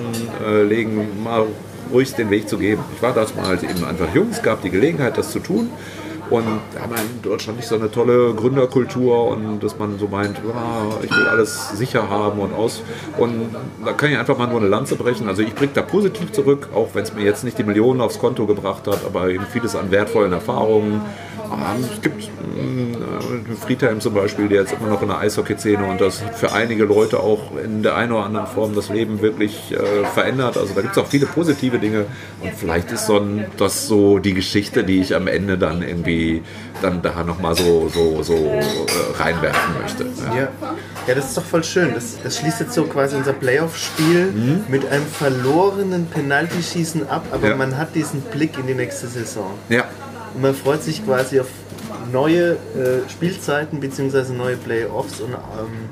äh, 0.46 0.64
legen, 0.64 1.22
mal 1.24 1.48
ruhig 1.92 2.14
den 2.14 2.30
Weg 2.30 2.50
zu 2.50 2.58
geben. 2.58 2.84
Ich 2.96 3.02
war 3.02 3.14
damals 3.14 3.64
eben 3.64 3.84
einfach 3.84 4.14
jung, 4.14 4.30
es 4.32 4.42
gab 4.42 4.62
die 4.62 4.70
Gelegenheit, 4.70 5.18
das 5.18 5.32
zu 5.32 5.40
tun. 5.40 5.70
Und 6.32 6.46
haben 6.46 6.96
in 6.96 7.22
Deutschland 7.22 7.58
nicht 7.58 7.68
so 7.68 7.76
eine 7.76 7.92
tolle 7.92 8.34
Gründerkultur 8.34 9.28
und 9.28 9.62
dass 9.62 9.78
man 9.78 10.00
so 10.00 10.08
meint, 10.08 10.38
ah, 10.56 10.86
ich 11.04 11.12
will 11.12 11.28
alles 11.28 11.78
sicher 11.78 12.10
haben 12.10 12.40
und 12.40 12.54
aus. 12.54 12.82
Und 13.18 13.54
da 13.86 13.92
kann 13.92 14.12
ich 14.12 14.18
einfach 14.18 14.38
mal 14.38 14.48
nur 14.48 14.60
eine 14.60 14.70
Lanze 14.70 14.96
brechen. 14.96 15.28
Also 15.28 15.42
ich 15.42 15.54
blicke 15.54 15.74
da 15.74 15.82
positiv 15.82 16.32
zurück, 16.32 16.70
auch 16.74 16.90
wenn 16.94 17.04
es 17.04 17.14
mir 17.14 17.24
jetzt 17.24 17.44
nicht 17.44 17.58
die 17.58 17.64
Millionen 17.64 18.02
aufs 18.02 18.18
Konto 18.18 18.48
gebracht 18.48 18.88
hat, 18.88 19.06
aber 19.06 19.30
eben 19.30 19.46
vieles 19.52 19.76
an 19.76 19.92
wertvollen 19.92 20.32
Erfahrungen. 20.32 21.02
Es 21.82 22.02
gibt 22.02 22.24
äh, 22.24 23.56
Friedhelm 23.56 24.00
zum 24.00 24.14
Beispiel, 24.14 24.48
der 24.48 24.62
jetzt 24.62 24.74
immer 24.74 24.90
noch 24.90 25.02
in 25.02 25.10
der 25.10 25.18
Eishockey-Szene 25.18 25.86
und 25.86 26.00
das 26.00 26.24
für 26.36 26.54
einige 26.54 26.86
Leute 26.86 27.20
auch 27.20 27.58
in 27.58 27.84
der 27.84 27.96
einen 27.98 28.14
oder 28.14 28.24
anderen 28.24 28.48
Form 28.48 28.74
das 28.74 28.90
Leben 28.90 29.22
wirklich 29.22 29.74
äh, 29.74 30.06
verändert. 30.06 30.58
Also 30.58 30.74
da 30.74 30.82
gibt 30.82 30.96
es 30.96 31.04
auch 31.04 31.08
viele 31.08 31.26
positive 31.26 31.78
Dinge 31.80 32.06
und 32.40 32.54
vielleicht 32.54 32.92
ist 32.92 33.06
so 33.06 33.18
ein, 33.18 33.46
das 33.58 33.88
so 33.88 34.20
die 34.20 34.34
Geschichte, 34.34 34.86
die 34.86 35.02
ich 35.02 35.14
am 35.14 35.28
Ende 35.28 35.58
dann 35.58 35.82
irgendwie 35.82 36.21
dann 36.82 37.02
da 37.02 37.24
nochmal 37.24 37.56
so, 37.56 37.90
so, 37.90 38.24
so 38.24 38.36
äh, 38.36 39.22
reinwerfen 39.22 39.82
möchte. 39.82 40.04
Ja. 40.04 40.36
ja. 40.36 40.50
Ja. 41.08 41.16
das 41.16 41.30
ist 41.30 41.38
doch 41.38 41.44
voll 41.44 41.64
schön. 41.64 41.94
Das, 41.94 42.18
das 42.24 42.38
schließt 42.38 42.60
jetzt 42.62 42.74
so 42.74 42.84
quasi 42.84 43.16
unser 43.16 43.34
Playoff-Spiel 43.34 44.32
mhm. 44.32 44.64
mit 44.68 44.86
einem 44.90 45.06
verlorenen 45.06 46.08
Penaltyschießen 46.08 47.08
ab, 47.10 47.26
aber 47.32 47.50
ja. 47.50 47.56
man 47.56 47.78
hat 47.78 47.96
diesen 47.96 48.22
Blick 48.22 48.58
in 48.58 48.68
die 48.68 48.76
nächste 48.76 49.08
Saison. 49.08 49.52
Ja. 49.70 49.86
Und 50.34 50.42
man 50.42 50.56
freut 50.56 50.84
sich 50.84 51.06
quasi 51.06 51.40
auf 51.40 51.48
neue 52.12 52.54
äh, 52.54 53.10
Spielzeiten 53.10 53.80
bzw. 53.80 54.34
neue 54.34 54.58
Playoffs 54.58 55.20
und, 55.20 55.34
ähm, 55.34 55.90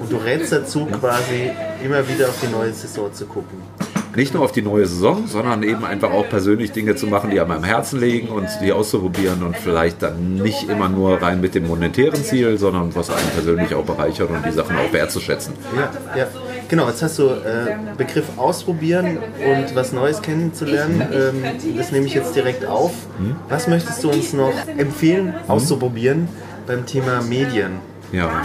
und 0.00 0.12
du 0.12 0.16
rätst 0.16 0.52
dazu 0.52 0.86
quasi 0.86 1.50
immer 1.84 2.06
wieder 2.08 2.28
auf 2.28 2.38
die 2.42 2.48
neue 2.48 2.72
Saison 2.72 3.12
zu 3.12 3.26
gucken 3.26 3.58
nicht 4.16 4.34
nur 4.34 4.42
auf 4.44 4.52
die 4.52 4.62
neue 4.62 4.86
Saison, 4.86 5.26
sondern 5.26 5.62
eben 5.62 5.84
einfach 5.84 6.10
auch 6.10 6.28
persönlich 6.28 6.72
Dinge 6.72 6.96
zu 6.96 7.06
machen, 7.06 7.30
die 7.30 7.40
einem 7.40 7.50
am 7.50 7.64
Herzen 7.64 8.00
liegen 8.00 8.28
und 8.28 8.48
die 8.62 8.72
auszuprobieren 8.72 9.42
und 9.42 9.56
vielleicht 9.56 10.02
dann 10.02 10.36
nicht 10.36 10.68
immer 10.68 10.88
nur 10.88 11.20
rein 11.20 11.40
mit 11.40 11.54
dem 11.54 11.66
monetären 11.66 12.22
Ziel, 12.22 12.58
sondern 12.58 12.94
was 12.94 13.10
einen 13.10 13.28
persönlich 13.30 13.74
auch 13.74 13.84
bereichert 13.84 14.30
und 14.30 14.44
die 14.44 14.52
Sachen 14.52 14.76
auch 14.76 14.92
wertzuschätzen. 14.92 15.54
Ja, 15.76 15.90
ja. 16.16 16.26
Genau, 16.68 16.86
jetzt 16.88 17.02
hast 17.02 17.18
du 17.18 17.28
äh, 17.28 17.76
Begriff 17.96 18.26
ausprobieren 18.36 19.16
und 19.16 19.74
was 19.74 19.92
Neues 19.92 20.20
kennenzulernen. 20.20 21.02
Ähm, 21.12 21.76
das 21.76 21.92
nehme 21.92 22.06
ich 22.06 22.14
jetzt 22.14 22.36
direkt 22.36 22.66
auf. 22.66 22.92
Hm? 23.18 23.36
Was 23.48 23.68
möchtest 23.68 24.04
du 24.04 24.10
uns 24.10 24.34
noch 24.34 24.52
empfehlen, 24.76 25.34
auszuprobieren 25.48 26.28
beim 26.66 26.84
Thema 26.84 27.22
Medien? 27.22 27.80
Ja. 28.12 28.42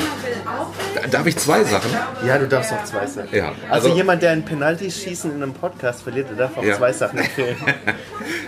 Darf 1.09 1.25
ich 1.25 1.37
zwei 1.37 1.63
Sachen? 1.63 1.89
Ja, 2.25 2.37
du 2.37 2.47
darfst 2.47 2.73
auch 2.73 2.83
zwei 2.83 3.05
Sachen. 3.05 3.29
Ja, 3.31 3.53
also, 3.69 3.87
also 3.87 3.95
jemand, 3.95 4.21
der 4.21 4.31
ein 4.31 4.43
Penalty-Schießen 4.43 5.31
in 5.31 5.41
einem 5.41 5.53
Podcast 5.53 6.03
verliert, 6.03 6.29
der 6.29 6.37
darf 6.37 6.57
auch 6.57 6.63
ja. 6.63 6.77
zwei 6.77 6.91
Sachen 6.91 7.19
empfehlen. 7.19 7.55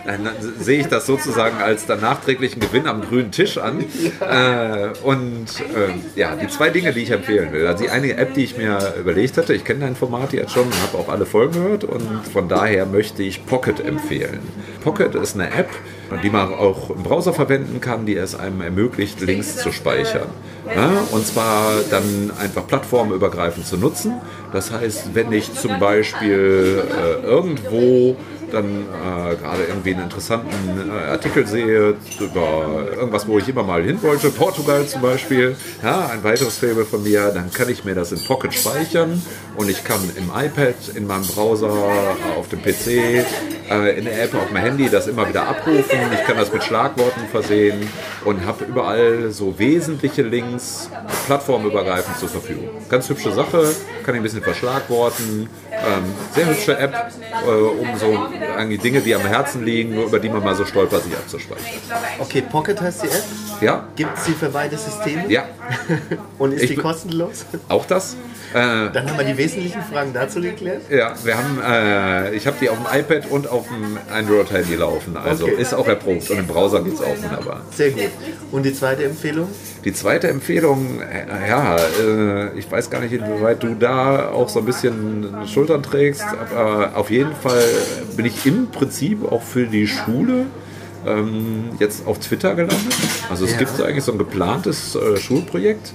Dann 0.06 0.30
sehe 0.60 0.80
ich 0.80 0.88
das 0.88 1.06
sozusagen 1.06 1.62
als 1.62 1.86
dann 1.86 2.02
nachträglichen 2.02 2.60
Gewinn 2.60 2.88
am 2.88 3.02
grünen 3.02 3.32
Tisch 3.32 3.58
an. 3.58 3.84
Ja. 4.20 4.88
Äh, 4.88 4.94
und 5.04 5.48
äh, 5.60 6.20
ja, 6.20 6.36
die 6.36 6.48
zwei 6.48 6.70
Dinge, 6.70 6.94
die 6.94 7.02
ich 7.02 7.12
empfehlen 7.12 7.52
will. 7.52 7.66
Also 7.68 7.84
die 7.84 7.90
eine 7.90 8.16
App, 8.18 8.34
die 8.34 8.44
ich 8.44 8.58
mir 8.58 8.96
überlegt 9.00 9.38
hatte, 9.38 9.54
ich 9.54 9.64
kenne 9.64 9.82
dein 9.82 9.96
Format 9.96 10.34
jetzt 10.34 10.52
schon 10.52 10.66
und 10.66 10.82
habe 10.84 10.98
auch 10.98 11.10
alle 11.10 11.26
Folgen 11.26 11.54
gehört 11.54 11.84
und 11.84 12.28
von 12.32 12.48
daher 12.48 12.86
möchte 12.86 13.24
ich 13.24 13.46
Pocket 13.46 13.80
empfehlen. 13.80 14.40
Pocket 14.84 15.16
ist 15.16 15.36
eine 15.36 15.52
App, 15.52 15.70
die 16.24 16.30
man 16.30 16.54
auch 16.54 16.90
im 16.90 17.04
Browser 17.04 17.34
verwenden 17.34 17.82
kann, 17.82 18.06
die 18.06 18.16
es 18.16 18.36
einem 18.36 18.62
ermöglicht, 18.62 19.22
Links 19.22 19.58
zu 19.58 19.72
speichern. 19.72 20.28
Ja, 20.74 20.92
und 21.12 21.26
zwar 21.26 21.74
dann 21.90 22.32
einfach 22.40 22.66
plattformübergreifend 22.66 23.68
zu 23.68 23.78
nutzen. 23.78 24.14
Das 24.52 24.72
heißt, 24.72 25.14
wenn 25.14 25.32
ich 25.32 25.54
zum 25.54 25.80
Beispiel 25.80 26.84
äh, 26.90 27.24
irgendwo 27.24 28.16
dann 28.52 28.82
äh, 28.82 29.36
gerade 29.36 29.64
irgendwie 29.68 29.94
einen 29.94 30.04
interessanten 30.04 30.90
äh, 30.90 31.12
Artikel 31.12 31.46
sehe 31.48 31.96
über 32.20 32.88
irgendwas, 32.96 33.28
wo 33.28 33.38
ich 33.38 33.48
immer 33.48 33.64
mal 33.64 33.84
hin 33.84 34.02
wollte, 34.02 34.30
Portugal 34.30 34.86
zum 34.86 35.02
Beispiel, 35.02 35.56
ja, 35.84 36.08
ein 36.08 36.24
weiteres 36.24 36.58
Fable 36.58 36.86
von 36.86 37.04
mir, 37.04 37.32
dann 37.34 37.52
kann 37.52 37.70
ich 37.70 37.84
mir 37.84 37.96
das 37.96 38.12
in 38.12 38.24
Pocket 38.26 38.54
speichern 38.54 39.22
und 39.56 39.70
ich 39.70 39.84
kann 39.84 40.00
im 40.16 40.26
iPad, 40.26 40.76
in 40.96 41.08
meinem 41.08 41.26
Browser, 41.28 41.72
auf 42.38 42.50
dem 42.50 42.62
PC, 42.62 43.26
äh, 43.70 43.98
in 43.98 44.06
der 44.06 44.24
App 44.24 44.34
auf 44.36 44.48
dem 44.48 44.58
Handy 44.58 44.90
das 44.90 45.08
immer 45.08 45.28
wieder 45.28 45.48
abrufen. 45.48 46.00
Ich 46.14 46.24
kann 46.26 46.38
das 46.38 46.52
mit 46.52 46.64
Schlagworten 46.64 47.22
versehen 47.32 47.88
und 48.24 48.46
habe 48.46 48.66
überall 48.66 49.32
so 49.32 49.58
wesentliche 49.58 50.22
Links 50.22 50.90
plattformübergreifend 51.26 52.18
zur 52.18 52.30
Verfügung. 52.30 52.70
Ganz 52.90 53.10
hübsche 53.10 53.32
Sache, 53.32 53.74
kann 54.04 54.16
ich 54.16 54.20
ein 54.20 54.24
bisschen 54.24 54.44
verschlagworten. 54.44 55.50
Ähm, 55.72 56.04
sehr 56.34 56.48
hübsche 56.48 56.78
App, 56.78 56.94
äh, 57.46 57.50
um 57.50 57.98
so 57.98 58.28
eigentlich 58.58 58.82
Dinge, 58.82 59.02
die 59.02 59.16
am 59.16 59.22
Herzen 59.22 59.64
liegen, 59.64 60.02
über 60.02 60.20
die 60.20 60.30
man 60.30 60.44
mal 60.44 60.56
so 60.56 60.66
stolpert, 60.66 61.04
sich 61.04 61.14
abzuspeichern. 61.14 61.66
Okay, 62.20 62.42
Pocket 62.42 62.80
heißt 62.80 63.04
die 63.04 63.08
App? 63.08 63.24
Ja. 63.62 63.88
Gibt 63.96 64.18
es 64.18 64.26
sie 64.26 64.34
für 64.34 64.50
beide 64.50 64.78
Systeme? 64.78 65.26
Ja. 65.30 65.46
Und 66.38 66.54
ist 66.54 66.64
ich 66.64 66.70
die 66.72 66.76
kostenlos? 66.76 67.46
Auch 67.70 67.86
das. 67.86 68.16
Äh, 68.54 68.90
Dann 68.92 69.10
haben 69.10 69.18
wir 69.18 69.26
die 69.26 69.38
wesentlichen 69.38 69.82
Fragen 69.82 70.14
dazu 70.14 70.40
geklärt. 70.40 70.84
Ja, 70.90 71.14
wir 71.24 71.38
haben, 71.38 71.62
äh, 71.62 72.36
ich 72.36 72.48
habe 72.48 72.56
die 72.62 72.70
auf 72.70 72.78
dem 72.78 73.00
iPad 73.00 73.30
und 73.30 73.50
auf 73.50 73.68
dem 73.68 73.98
Android-Handy 74.10 74.76
laufen. 74.76 75.18
Also 75.18 75.46
okay. 75.46 75.56
ist 75.62 75.74
auch 75.74 75.88
erprobt 75.88 76.30
und 76.30 76.40
im 76.40 76.48
Browser 76.48 76.82
geht 76.82 76.94
es 76.94 77.02
auch 77.02 77.18
wunderbar. 77.22 77.64
Sehr 77.72 77.92
gut. 77.92 78.04
Und 78.52 78.64
die 78.64 78.74
zweite 78.74 79.04
Empfehlung? 79.04 79.50
Die 79.86 79.94
zweite 79.94 80.28
Empfehlung, 80.30 81.00
ja, 81.48 81.78
äh, 81.78 82.58
ich 82.58 82.70
weiß 82.72 82.90
gar 82.90 83.02
nicht, 83.02 83.14
inwieweit 83.14 83.62
du 83.62 83.76
da 83.76 84.30
auch 84.30 84.50
so 84.50 84.60
ein 84.60 84.66
bisschen 84.66 85.48
Schultern 85.48 85.84
trägst, 85.84 86.24
aber 86.24 86.98
auf 86.98 87.12
jeden 87.12 87.36
Fall 87.36 87.64
bin 88.18 88.26
ich 88.26 88.46
im 88.48 88.72
Prinzip 88.72 89.32
auch 89.32 89.44
für 89.44 89.68
die 89.68 89.86
Schule 89.86 90.48
ähm, 91.06 91.66
jetzt 91.78 92.08
auf 92.08 92.18
Twitter 92.18 92.56
gelandet. 92.56 92.96
Also 93.30 93.46
es 93.46 93.52
ja. 93.52 93.58
gibt 93.60 93.80
eigentlich 93.80 94.04
so 94.04 94.12
ein 94.12 94.18
geplantes 94.18 94.96
äh, 94.96 95.18
Schulprojekt 95.18 95.94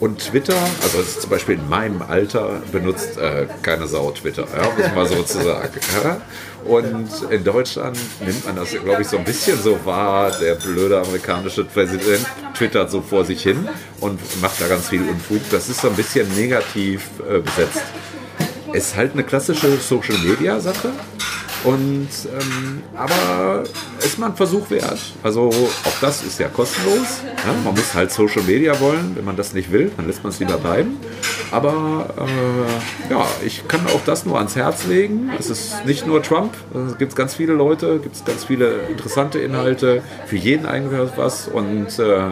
und 0.00 0.18
Twitter, 0.18 0.56
also 0.82 1.02
zum 1.02 1.28
Beispiel 1.28 1.56
in 1.56 1.68
meinem 1.68 2.02
Alter 2.02 2.62
benutzt 2.72 3.18
äh, 3.18 3.46
keine 3.62 3.86
Sau 3.86 4.10
Twitter, 4.12 4.46
ja, 4.56 4.70
muss 4.76 4.94
man 4.94 5.06
so 5.08 5.22
zu 5.22 5.42
sagen. 5.42 5.68
Ja. 6.02 6.20
Und 6.68 7.08
in 7.30 7.44
Deutschland 7.44 7.96
nimmt 8.24 8.44
man 8.44 8.56
das, 8.56 8.70
glaube 8.70 9.02
ich, 9.02 9.08
so 9.08 9.18
ein 9.18 9.24
bisschen 9.24 9.60
so 9.60 9.78
wahr. 9.84 10.32
Der 10.40 10.54
blöde 10.54 10.98
amerikanische 10.98 11.64
Präsident 11.64 12.26
twittert 12.54 12.90
so 12.90 13.00
vor 13.00 13.24
sich 13.24 13.42
hin 13.42 13.68
und 14.00 14.20
macht 14.40 14.60
da 14.60 14.68
ganz 14.68 14.88
viel 14.88 15.02
Unfug. 15.02 15.40
Das 15.50 15.68
ist 15.68 15.80
so 15.80 15.88
ein 15.88 15.94
bisschen 15.94 16.28
negativ 16.34 17.08
äh, 17.20 17.38
besetzt. 17.38 17.82
Es 18.72 18.88
ist 18.88 18.96
halt 18.96 19.12
eine 19.12 19.22
klassische 19.22 19.76
Social-Media-Sache. 19.76 20.90
Und, 21.66 22.08
ähm, 22.32 22.82
aber 22.94 23.64
ist 23.98 24.20
mal 24.20 24.28
ein 24.28 24.36
Versuch 24.36 24.70
wert. 24.70 25.00
Also 25.24 25.48
auch 25.48 26.00
das 26.00 26.22
ist 26.22 26.38
ja 26.38 26.46
kostenlos. 26.46 27.22
Ja, 27.44 27.52
man 27.64 27.74
muss 27.74 27.92
halt 27.92 28.12
Social 28.12 28.42
Media 28.44 28.78
wollen. 28.78 29.16
Wenn 29.16 29.24
man 29.24 29.34
das 29.34 29.52
nicht 29.52 29.72
will, 29.72 29.90
dann 29.96 30.06
lässt 30.06 30.22
man 30.22 30.32
es 30.32 30.38
lieber 30.38 30.58
bleiben. 30.58 30.96
Aber 31.50 32.08
äh, 32.18 33.12
ja, 33.12 33.26
ich 33.44 33.66
kann 33.66 33.84
auch 33.88 34.00
das 34.06 34.24
nur 34.24 34.38
ans 34.38 34.54
Herz 34.54 34.86
legen. 34.86 35.32
Es 35.36 35.50
ist 35.50 35.84
nicht 35.84 36.06
nur 36.06 36.22
Trump. 36.22 36.54
Es 36.88 36.98
gibt 36.98 37.16
ganz 37.16 37.34
viele 37.34 37.54
Leute, 37.54 37.98
gibt 37.98 38.14
es 38.14 38.24
ganz 38.24 38.44
viele 38.44 38.82
interessante 38.88 39.40
Inhalte. 39.40 40.02
Für 40.26 40.36
jeden 40.36 40.66
eigentlich 40.66 41.10
was. 41.16 41.48
Und 41.48 41.98
äh, 41.98 42.28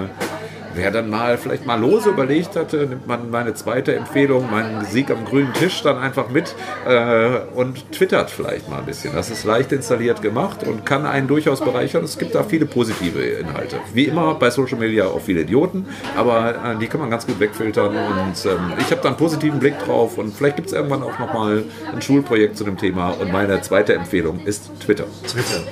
Wer 0.74 0.90
dann 0.90 1.08
mal 1.08 1.38
vielleicht 1.38 1.66
mal 1.66 1.78
lose 1.80 2.10
überlegt 2.10 2.56
hatte, 2.56 2.86
nimmt 2.86 3.06
man 3.06 3.30
meine 3.30 3.54
zweite 3.54 3.94
Empfehlung, 3.94 4.50
meinen 4.50 4.84
Sieg 4.84 5.10
am 5.10 5.24
grünen 5.24 5.52
Tisch 5.52 5.82
dann 5.82 5.98
einfach 5.98 6.28
mit 6.30 6.54
äh, 6.86 7.38
und 7.54 7.92
twittert 7.92 8.30
vielleicht 8.30 8.68
mal 8.68 8.78
ein 8.78 8.86
bisschen. 8.86 9.14
Das 9.14 9.30
ist 9.30 9.44
leicht 9.44 9.72
installiert 9.72 10.22
gemacht 10.22 10.64
und 10.64 10.84
kann 10.84 11.06
einen 11.06 11.28
durchaus 11.28 11.60
bereichern. 11.60 12.04
Es 12.04 12.18
gibt 12.18 12.34
da 12.34 12.42
viele 12.42 12.66
positive 12.66 13.20
Inhalte. 13.20 13.76
Wie 13.92 14.04
immer 14.04 14.34
bei 14.34 14.50
Social 14.50 14.78
Media 14.78 15.06
auch 15.06 15.20
viele 15.20 15.42
Idioten, 15.42 15.86
aber 16.16 16.50
äh, 16.50 16.78
die 16.80 16.86
kann 16.86 17.00
man 17.00 17.10
ganz 17.10 17.26
gut 17.26 17.38
wegfiltern 17.38 17.94
und 17.94 18.46
ähm, 18.46 18.72
ich 18.78 18.90
habe 18.90 19.00
da 19.02 19.08
einen 19.08 19.16
positiven 19.16 19.60
Blick 19.60 19.78
drauf 19.78 20.18
und 20.18 20.34
vielleicht 20.34 20.56
gibt 20.56 20.68
es 20.68 20.74
irgendwann 20.74 21.02
auch 21.02 21.18
nochmal 21.18 21.64
ein 21.92 22.02
Schulprojekt 22.02 22.56
zu 22.56 22.64
dem 22.64 22.76
Thema 22.76 23.10
und 23.10 23.32
meine 23.32 23.60
zweite 23.60 23.94
Empfehlung 23.94 24.40
ist 24.44 24.70
Twitter. 24.80 25.04
Twitter. 25.26 25.62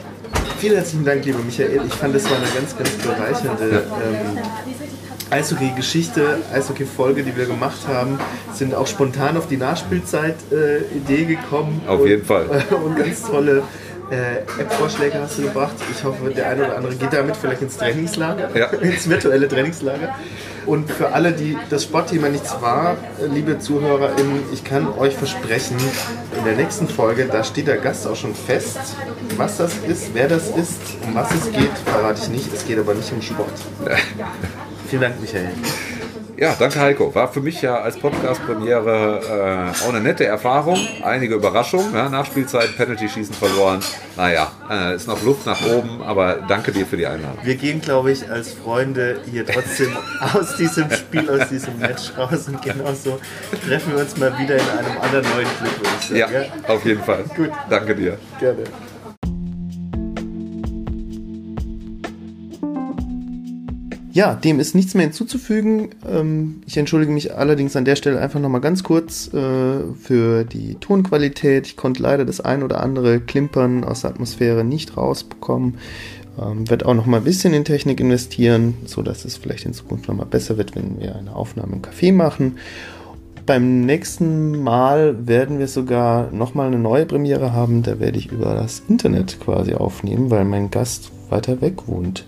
Vielen 0.58 0.76
herzlichen 0.76 1.04
Dank, 1.04 1.24
lieber 1.24 1.40
Michael. 1.40 1.80
Ich 1.86 1.94
fand, 1.94 2.14
das 2.14 2.30
war 2.30 2.36
eine 2.36 2.46
ganz, 2.54 2.76
ganz 2.76 2.90
bereichernde 2.90 3.82
ähm, 3.82 4.38
Eishockey-Geschichte, 5.32 6.38
Eishockey-Folge, 6.52 7.22
die 7.22 7.34
wir 7.34 7.46
gemacht 7.46 7.88
haben, 7.88 8.20
sind 8.52 8.74
auch 8.74 8.86
spontan 8.86 9.38
auf 9.38 9.48
die 9.48 9.56
Nachspielzeit-Idee 9.56 11.24
gekommen. 11.24 11.80
Auf 11.86 12.00
und, 12.00 12.08
jeden 12.08 12.24
Fall. 12.24 12.46
und 12.84 12.96
ganz 12.96 13.22
tolle 13.22 13.62
äh, 14.10 14.40
App-Vorschläge 14.60 15.18
hast 15.18 15.38
du 15.38 15.42
gebracht. 15.44 15.74
Ich 15.90 16.04
hoffe, 16.04 16.28
der 16.28 16.50
eine 16.50 16.66
oder 16.66 16.76
andere 16.76 16.94
geht 16.96 17.14
damit 17.14 17.34
vielleicht 17.36 17.62
ins 17.62 17.78
Trainingslager, 17.78 18.50
ja. 18.54 18.66
ins 18.82 19.08
virtuelle 19.08 19.48
Trainingslager. 19.48 20.14
Und 20.66 20.90
für 20.90 21.12
alle, 21.12 21.32
die 21.32 21.56
das 21.70 21.84
Sportthema 21.84 22.28
nichts 22.28 22.54
war, 22.60 22.96
liebe 23.32 23.58
ZuhörerInnen, 23.58 24.42
ich 24.52 24.62
kann 24.64 24.86
euch 24.98 25.14
versprechen, 25.14 25.78
in 26.36 26.44
der 26.44 26.56
nächsten 26.56 26.88
Folge, 26.88 27.24
da 27.24 27.42
steht 27.42 27.68
der 27.68 27.78
Gast 27.78 28.06
auch 28.06 28.16
schon 28.16 28.34
fest. 28.34 28.78
Was 29.38 29.56
das 29.56 29.72
ist, 29.88 30.10
wer 30.12 30.28
das 30.28 30.50
ist, 30.50 30.80
um 31.06 31.14
was 31.14 31.30
es 31.32 31.50
geht, 31.50 31.72
verrate 31.86 32.20
ich 32.22 32.28
nicht. 32.28 32.52
Es 32.52 32.66
geht 32.66 32.78
aber 32.78 32.92
nicht 32.92 33.10
um 33.12 33.22
Sport. 33.22 33.48
Vielen 34.92 35.00
Dank, 35.00 35.22
Michael. 35.22 35.48
Ja, 36.36 36.54
danke 36.58 36.78
Heiko. 36.78 37.14
War 37.14 37.32
für 37.32 37.40
mich 37.40 37.62
ja 37.62 37.80
als 37.80 37.96
Podcast-Premiere 37.96 39.72
äh, 39.74 39.82
auch 39.82 39.88
eine 39.88 40.02
nette 40.02 40.26
Erfahrung. 40.26 40.78
Einige 41.02 41.36
Überraschungen. 41.36 41.94
Ja, 41.94 42.10
Nachspielzeit, 42.10 42.76
Penalty-Schießen 42.76 43.34
verloren. 43.34 43.80
Naja, 44.18 44.52
äh, 44.70 44.94
ist 44.94 45.08
noch 45.08 45.22
Luft 45.22 45.46
nach 45.46 45.64
oben, 45.64 46.02
aber 46.02 46.40
danke 46.46 46.72
dir 46.72 46.84
für 46.84 46.98
die 46.98 47.06
Einladung. 47.06 47.38
Wir 47.42 47.54
gehen, 47.54 47.80
glaube 47.80 48.12
ich, 48.12 48.30
als 48.30 48.52
Freunde 48.52 49.22
hier 49.30 49.46
trotzdem 49.46 49.96
aus 50.34 50.56
diesem 50.56 50.90
Spiel, 50.90 51.30
aus 51.30 51.48
diesem 51.48 51.78
Match 51.78 52.12
raus 52.18 52.46
und 52.48 52.60
genauso 52.60 53.18
treffen 53.66 53.94
wir 53.94 54.02
uns 54.02 54.14
mal 54.18 54.38
wieder 54.38 54.56
in 54.56 54.68
einem 54.78 55.00
anderen 55.00 55.24
neuen 55.30 55.48
Club. 55.56 56.18
Ja, 56.18 56.30
ja? 56.30 56.44
auf 56.68 56.84
jeden 56.84 57.02
Fall. 57.02 57.24
Gut. 57.34 57.50
Danke 57.70 57.94
dir. 57.94 58.18
Gerne. 58.38 58.64
Ja, 64.14 64.34
dem 64.34 64.60
ist 64.60 64.74
nichts 64.74 64.92
mehr 64.92 65.04
hinzuzufügen. 65.04 65.88
Ähm, 66.06 66.62
ich 66.66 66.76
entschuldige 66.76 67.10
mich 67.10 67.34
allerdings 67.34 67.76
an 67.76 67.86
der 67.86 67.96
Stelle 67.96 68.20
einfach 68.20 68.40
nochmal 68.40 68.60
ganz 68.60 68.84
kurz 68.84 69.32
äh, 69.32 69.78
für 69.98 70.44
die 70.44 70.74
Tonqualität. 70.74 71.66
Ich 71.66 71.76
konnte 71.76 72.02
leider 72.02 72.26
das 72.26 72.42
ein 72.42 72.62
oder 72.62 72.82
andere 72.82 73.20
Klimpern 73.20 73.84
aus 73.84 74.02
der 74.02 74.10
Atmosphäre 74.10 74.64
nicht 74.64 74.98
rausbekommen. 74.98 75.78
Ähm, 76.38 76.68
werde 76.68 76.86
auch 76.86 76.94
nochmal 76.94 77.20
ein 77.20 77.24
bisschen 77.24 77.54
in 77.54 77.64
Technik 77.64 78.00
investieren, 78.00 78.74
sodass 78.84 79.24
es 79.24 79.38
vielleicht 79.38 79.64
in 79.64 79.72
Zukunft 79.72 80.08
nochmal 80.08 80.26
besser 80.26 80.58
wird, 80.58 80.76
wenn 80.76 81.00
wir 81.00 81.16
eine 81.16 81.34
Aufnahme 81.34 81.76
im 81.76 81.82
Café 81.82 82.12
machen. 82.12 82.58
Beim 83.46 83.86
nächsten 83.86 84.62
Mal 84.62 85.26
werden 85.26 85.58
wir 85.58 85.68
sogar 85.68 86.30
nochmal 86.32 86.66
eine 86.66 86.78
neue 86.78 87.06
Premiere 87.06 87.54
haben. 87.54 87.82
Da 87.82 87.98
werde 87.98 88.18
ich 88.18 88.30
über 88.30 88.54
das 88.54 88.82
Internet 88.88 89.40
quasi 89.40 89.72
aufnehmen, 89.72 90.30
weil 90.30 90.44
mein 90.44 90.70
Gast 90.70 91.10
weiter 91.30 91.62
weg 91.62 91.88
wohnt. 91.88 92.26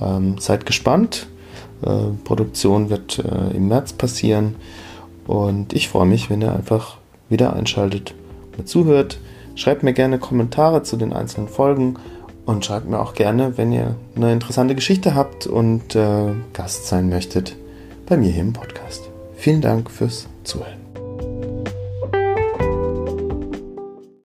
Ähm, 0.00 0.38
seid 0.38 0.66
gespannt. 0.66 1.26
Äh, 1.82 2.12
Produktion 2.24 2.90
wird 2.90 3.18
äh, 3.18 3.56
im 3.56 3.68
März 3.68 3.92
passieren. 3.92 4.56
Und 5.26 5.72
ich 5.72 5.88
freue 5.88 6.06
mich, 6.06 6.30
wenn 6.30 6.42
ihr 6.42 6.52
einfach 6.52 6.98
wieder 7.28 7.54
einschaltet 7.54 8.14
und 8.58 8.68
zuhört. 8.68 9.18
Schreibt 9.54 9.82
mir 9.82 9.92
gerne 9.92 10.18
Kommentare 10.18 10.82
zu 10.82 10.96
den 10.96 11.12
einzelnen 11.12 11.48
Folgen 11.48 11.96
und 12.44 12.64
schreibt 12.64 12.88
mir 12.88 13.00
auch 13.00 13.14
gerne, 13.14 13.56
wenn 13.56 13.72
ihr 13.72 13.94
eine 14.16 14.32
interessante 14.32 14.74
Geschichte 14.74 15.14
habt 15.14 15.46
und 15.46 15.94
äh, 15.94 16.32
Gast 16.52 16.86
sein 16.86 17.08
möchtet 17.08 17.56
bei 18.06 18.16
mir 18.16 18.30
hier 18.30 18.42
im 18.42 18.52
Podcast. 18.52 19.08
Vielen 19.36 19.60
Dank 19.60 19.90
fürs 19.90 20.26
Zuhören. 20.42 20.83